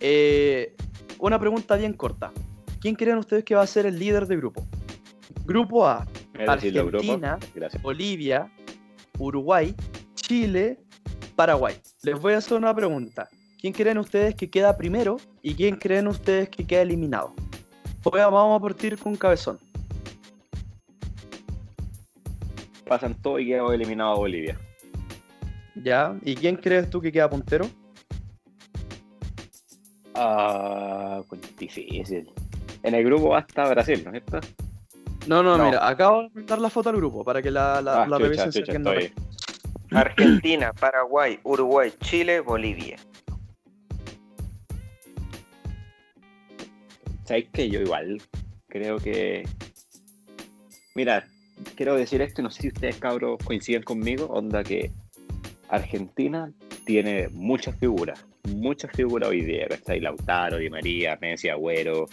[0.00, 0.74] eh,
[1.18, 2.32] una pregunta bien corta.
[2.80, 4.66] ¿Quién creen ustedes que va a ser el líder de grupo?
[5.44, 6.06] Grupo A.
[7.00, 7.38] Argentina.
[7.82, 8.50] Bolivia,
[9.18, 9.74] Uruguay,
[10.14, 10.78] Chile,
[11.36, 11.76] Paraguay.
[12.02, 13.28] Les voy a hacer una pregunta.
[13.60, 17.34] ¿Quién creen ustedes que queda primero y quién creen ustedes que queda eliminado?
[18.02, 19.58] Voy a- vamos a partir con Cabezón.
[22.86, 24.58] Pasan todo y quedamos eliminados a Bolivia.
[25.74, 26.14] ¿Ya?
[26.22, 27.66] ¿Y quién crees tú que queda puntero?
[30.14, 31.22] Ah,
[31.58, 32.30] difícil.
[32.82, 34.46] En el grupo va hasta Brasil, ¿no es cierto?
[35.26, 35.64] No, no, No.
[35.66, 38.50] mira, acabo de mandar la foto al grupo para que la, la, ah, la chucha,
[38.50, 38.92] chucha, no.
[39.90, 42.96] Argentina, Paraguay, Uruguay, Chile, Bolivia.
[47.24, 47.70] ¿Sabes qué?
[47.70, 48.20] Yo igual
[48.68, 49.48] creo que.
[50.94, 51.26] Mira,
[51.76, 54.26] quiero decir esto y no sé si ustedes, cabros, coinciden conmigo.
[54.26, 54.92] Onda que
[55.68, 56.52] Argentina
[56.84, 60.00] tiene muchas figuras, muchas figuras hoy día, ¿cachai?
[60.00, 62.06] Lautaro, Di María, Messi, Agüero,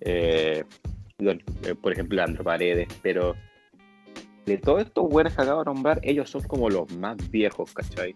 [0.00, 0.64] eh,
[1.18, 3.34] eh, por ejemplo, Leandro Paredes, pero
[4.46, 8.14] de todos estos buenos que acabo de nombrar, ellos son como los más viejos, ¿cachai?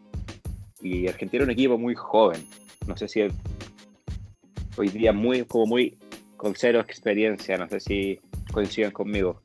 [0.80, 2.44] Y Argentina es un equipo muy joven.
[2.86, 3.32] No sé si es
[4.76, 5.98] hoy día muy, como muy
[6.36, 8.20] con cero experiencia, no sé si
[8.52, 9.40] coinciden conmigo.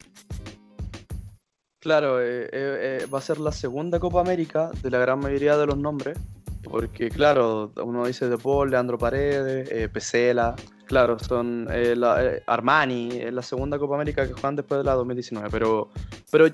[1.79, 5.77] Claro, eh, va a ser la segunda Copa América de la gran mayoría de los
[5.77, 6.17] nombres.
[6.69, 10.55] Porque, claro, uno dice De Paul, Leandro Paredes, eh, Pesela.
[10.85, 14.85] Claro, son eh, la- eh, Armani, es la segunda Copa América que juegan después de
[14.85, 15.49] la 2019.
[15.51, 15.89] Pero,
[16.31, 16.45] pero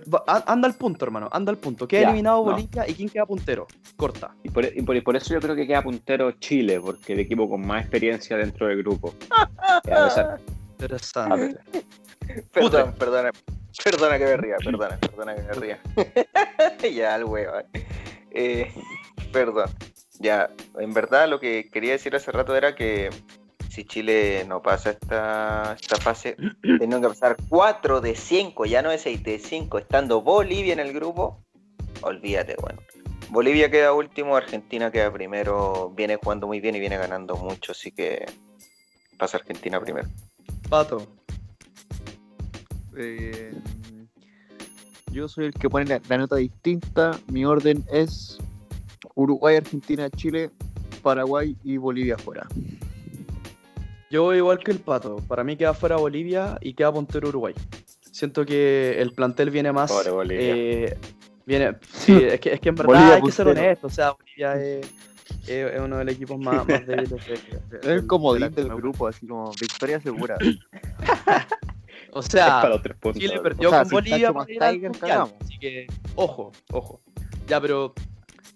[0.47, 1.88] anda al punto, hermano, anda al punto.
[1.88, 2.51] Queda Ya, eliminado no.
[2.51, 3.68] Bolivia y quién queda puntero.
[3.95, 4.34] Corta.
[4.43, 7.20] Y por, y por- y por eso yo creo que queda puntero Chile, porque el
[7.20, 9.14] equipo con más experiencia dentro del grupo.
[10.80, 11.57] Interesante.
[12.51, 13.32] Perdón, perdona.
[13.84, 15.80] Perdona que me ría, perdona, perdona que me ría.
[16.95, 17.53] ya, el huevo.
[18.32, 18.72] Eh,
[19.32, 19.70] perdón.
[20.24, 20.50] Ya,
[20.80, 23.10] en verdad lo que quería decir hace rato era que
[23.70, 28.90] si Chile no pasa esta, esta fase, teniendo que pasar 4 de 5, ya no
[28.90, 31.44] de 6, de 5, estando Bolivia en el grupo,
[32.02, 32.82] olvídate, bueno.
[33.32, 37.92] Bolivia queda último, Argentina queda primero, viene jugando muy bien y viene ganando mucho, así
[37.92, 38.26] que
[39.18, 40.08] pasa Argentina primero.
[40.70, 41.06] Pato.
[42.96, 43.54] Eh,
[45.12, 47.20] yo soy el que pone la, la nota distinta.
[47.28, 48.38] Mi orden es
[49.16, 50.51] Uruguay, Argentina, Chile,
[51.01, 52.47] Paraguay y Bolivia fuera.
[54.10, 55.18] Yo voy igual que el Pato.
[55.28, 57.54] Para mí queda fuera Bolivia y queda puntero Uruguay.
[58.12, 59.91] Siento que el plantel viene más.
[59.91, 60.45] Pobre Bolivia.
[60.56, 60.97] eh,
[61.45, 63.88] viene, sí, es que, es que en verdad Bolivia hay que ser honesto.
[63.88, 64.86] O sea, Bolivia es,
[65.47, 67.10] es- es uno de los equipos más, más débiles.
[67.10, 70.38] de- de- Es del- el comodín de del grupo, así como victoria segura.
[72.16, 72.62] O sea.
[73.14, 75.34] Chile perdió O sea, con si Bolivia para ir al Mundial.
[75.41, 77.01] Así que, ojo, ojo.
[77.47, 77.93] Ya, pero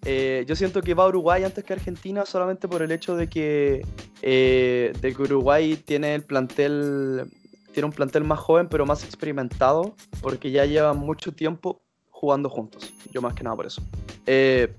[0.06, 3.86] eh, yo siento que va Uruguay antes que Argentina solamente por el hecho de que,
[4.22, 7.30] eh, de que Uruguay tiene el plantel,
[7.74, 12.94] tiene un plantel más joven pero más experimentado porque ya llevan mucho tiempo jugando juntos.
[13.12, 13.82] Yo más que nada por eso.
[14.26, 14.76] Eh,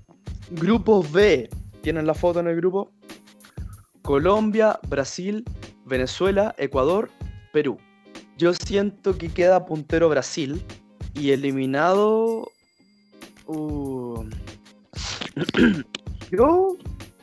[0.51, 1.49] grupo B,
[1.81, 2.91] tienen la foto en el grupo.
[4.01, 5.45] Colombia, Brasil,
[5.85, 7.09] Venezuela, Ecuador,
[7.53, 7.77] Perú.
[8.37, 10.63] Yo siento que queda puntero Brasil
[11.13, 12.49] y eliminado.
[13.45, 13.98] uh,
[16.31, 16.77] Yo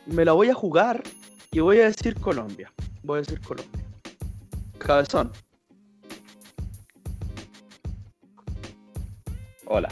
[0.05, 1.03] me la voy a jugar
[1.51, 2.71] y voy a decir Colombia.
[3.03, 3.85] Voy a decir Colombia.
[4.77, 5.31] Cabezón.
[9.65, 9.89] Hola.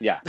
[0.00, 0.20] Ya.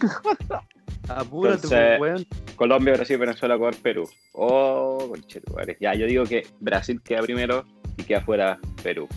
[1.08, 2.26] Apúrate, Entonces- weón.
[2.56, 4.08] Colombia, Brasil, Venezuela, Ecuador, Perú.
[4.32, 5.76] Oh, conchetumares.
[5.80, 7.64] Ya, yo digo que Brasil queda primero
[7.96, 9.08] y queda fuera Perú.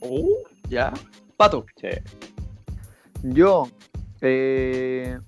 [0.00, 0.34] Uh,
[0.68, 0.92] ya.
[1.36, 1.64] Pato.
[1.80, 1.88] Sí.
[3.22, 3.68] Yo,
[4.20, 5.18] eh,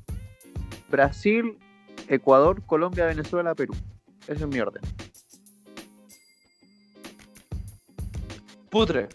[0.91, 1.59] Brasil,
[2.09, 3.74] Ecuador, Colombia, Venezuela, Perú.
[4.26, 4.82] Ese es mi orden.
[8.70, 9.09] Putre.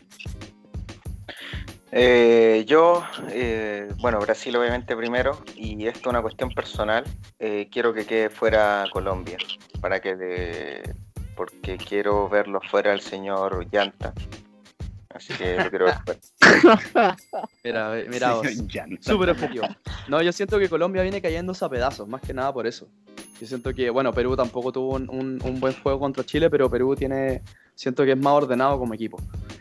[1.92, 7.06] Eh, yo, eh, bueno, Brasil obviamente primero, y esto es una cuestión personal,
[7.40, 9.38] eh, quiero que quede fuera Colombia,
[9.80, 10.94] para que de-
[11.38, 14.14] porque quiero verlo fuera al señor Llanta.
[15.16, 17.16] Así que lo quiero ver.
[17.64, 18.48] Mira, mira vos.
[19.00, 19.66] Súper objetivo.
[20.10, 22.88] No, yo siento que Colombia viene cayéndose a pedazos, más que nada por eso.
[23.40, 26.70] Yo siento que, bueno, Perú tampoco tuvo un, un- un buen juego contra Chile, pero
[26.70, 27.42] Perú tiene,
[27.76, 29.18] siento que es más ordenado como equipo.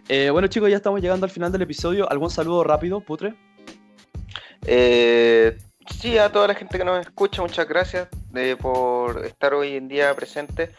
[0.08, 2.10] Eh, bueno chicos, ya estamos llegando al final del episodio.
[2.10, 3.34] ¿Algún saludo rápido, Putre?
[4.66, 5.56] Eh,
[6.00, 9.88] sí, a toda la gente que nos escucha, muchas gracias eh, por estar hoy en
[9.88, 10.70] día presente.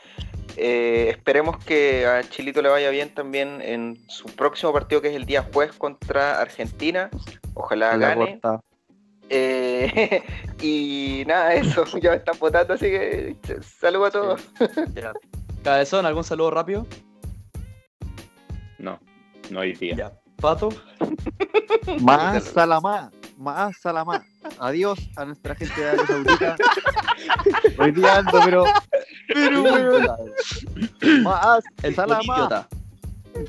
[0.57, 5.15] Eh, esperemos que a Chilito le vaya bien también en su próximo partido, que es
[5.15, 7.09] el día jueves contra Argentina.
[7.53, 8.39] Ojalá La gane.
[9.29, 10.23] Eh,
[10.61, 13.35] y nada, eso, ya me están votando, así que
[13.79, 14.49] saludos a todos.
[15.63, 16.85] Cabezón, ¿algún saludo rápido?
[18.77, 18.99] No,
[19.49, 19.95] no hay día.
[19.95, 20.13] Ya.
[20.37, 20.69] Pato.
[22.01, 24.23] Más Salamá, más Salamá.
[24.59, 26.55] Adiós a nuestra gente de Arabia Saudita.
[27.77, 28.63] Hoy día ando, pero.
[29.33, 30.07] Pero, weón.
[31.23, 32.67] Más El Salamá.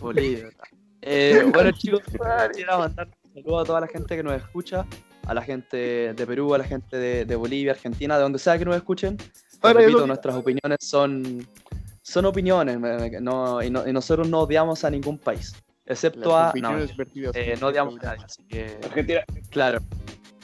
[0.00, 0.64] políglota.
[1.02, 4.84] Eh, bueno chicos, quisiera mandar un saludo a toda la gente que nos escucha,
[5.26, 8.58] a la gente de Perú, a la gente de, de Bolivia, Argentina, de donde sea
[8.58, 9.16] que nos escuchen.
[9.62, 11.46] Repito, nuestras opiniones son,
[12.02, 12.78] son opiniones
[13.20, 15.54] no- y, no- y nosotros no odiamos a ningún país,
[15.86, 16.58] excepto Las a...
[16.58, 16.78] No,
[17.34, 18.78] eh, no odiamos a nadie, así que...
[18.84, 19.24] Argentina.
[19.50, 19.80] Claro.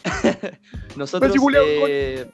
[0.97, 1.34] Nosotros...
[1.55, 2.26] Eh,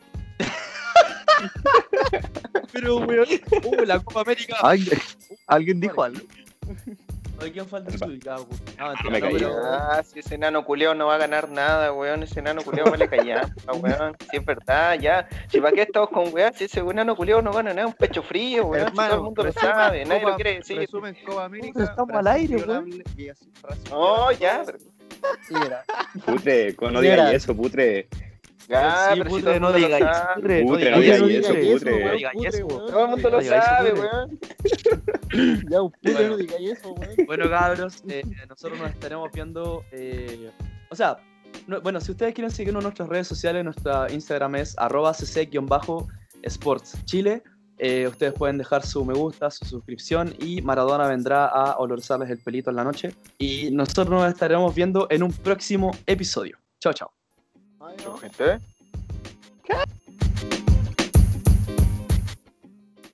[2.73, 3.27] Pero, weón,
[3.65, 4.57] uh, la Copa América.
[4.63, 4.99] ¿Alguien,
[5.47, 6.21] ¿Alguien dijo algo?
[7.41, 8.47] ¿De quién falta desubicado?
[8.51, 8.95] weón?
[9.05, 9.47] No, Me no, caí.
[9.64, 12.22] Ah, si ese enano culeado no va a ganar nada, weón.
[12.22, 13.43] Ese enano culeado me le calla,
[13.80, 14.16] weón.
[14.30, 15.28] Si es verdad, ya.
[15.49, 18.22] Si para qué estamos con weón, si ese enano culeado no gana nada, un pecho
[18.22, 18.89] frío, weón.
[18.91, 20.78] Si todo el mundo lo sabe, nadie lo quiere decir.
[20.78, 21.84] Resumen Copa América.
[21.84, 23.05] Estamos al aire, Brasil
[23.91, 24.36] No, violable.
[24.41, 24.78] ya, pero-
[25.47, 25.84] Sí, era.
[26.24, 28.09] Putre, no digáis eso, putre.
[28.69, 30.35] Ya, Sí, pero putre, no mundo lo digáis, sabe.
[30.35, 32.05] putre, no Putre, no digáis digáis eso, putre.
[32.05, 32.87] No digáis eso, weón.
[32.87, 34.09] Todo el mundo lo sabe, putre.
[34.09, 34.39] weón.
[35.71, 36.29] Ya, un puto, Bueno.
[36.29, 37.14] no digáis eso, weón.
[37.27, 39.85] Bueno, cabros, eh, nosotros nos estaremos viendo.
[39.93, 40.51] eh,
[40.91, 41.16] o sea,
[41.66, 47.43] no- bueno, si ustedes quieren seguirnos en nuestras redes sociales, nuestra Instagram es arroba cc-sportschile.
[47.81, 52.39] Eh, ustedes pueden dejar su me gusta, su suscripción y Maradona vendrá a olorizarles el
[52.39, 53.14] pelito en la noche.
[53.39, 56.59] Y nosotros nos estaremos viendo en un próximo episodio.
[56.81, 57.18] Chao, chao.
[57.99, 58.19] Ay, Chau, no.
[58.21, 58.78] gente.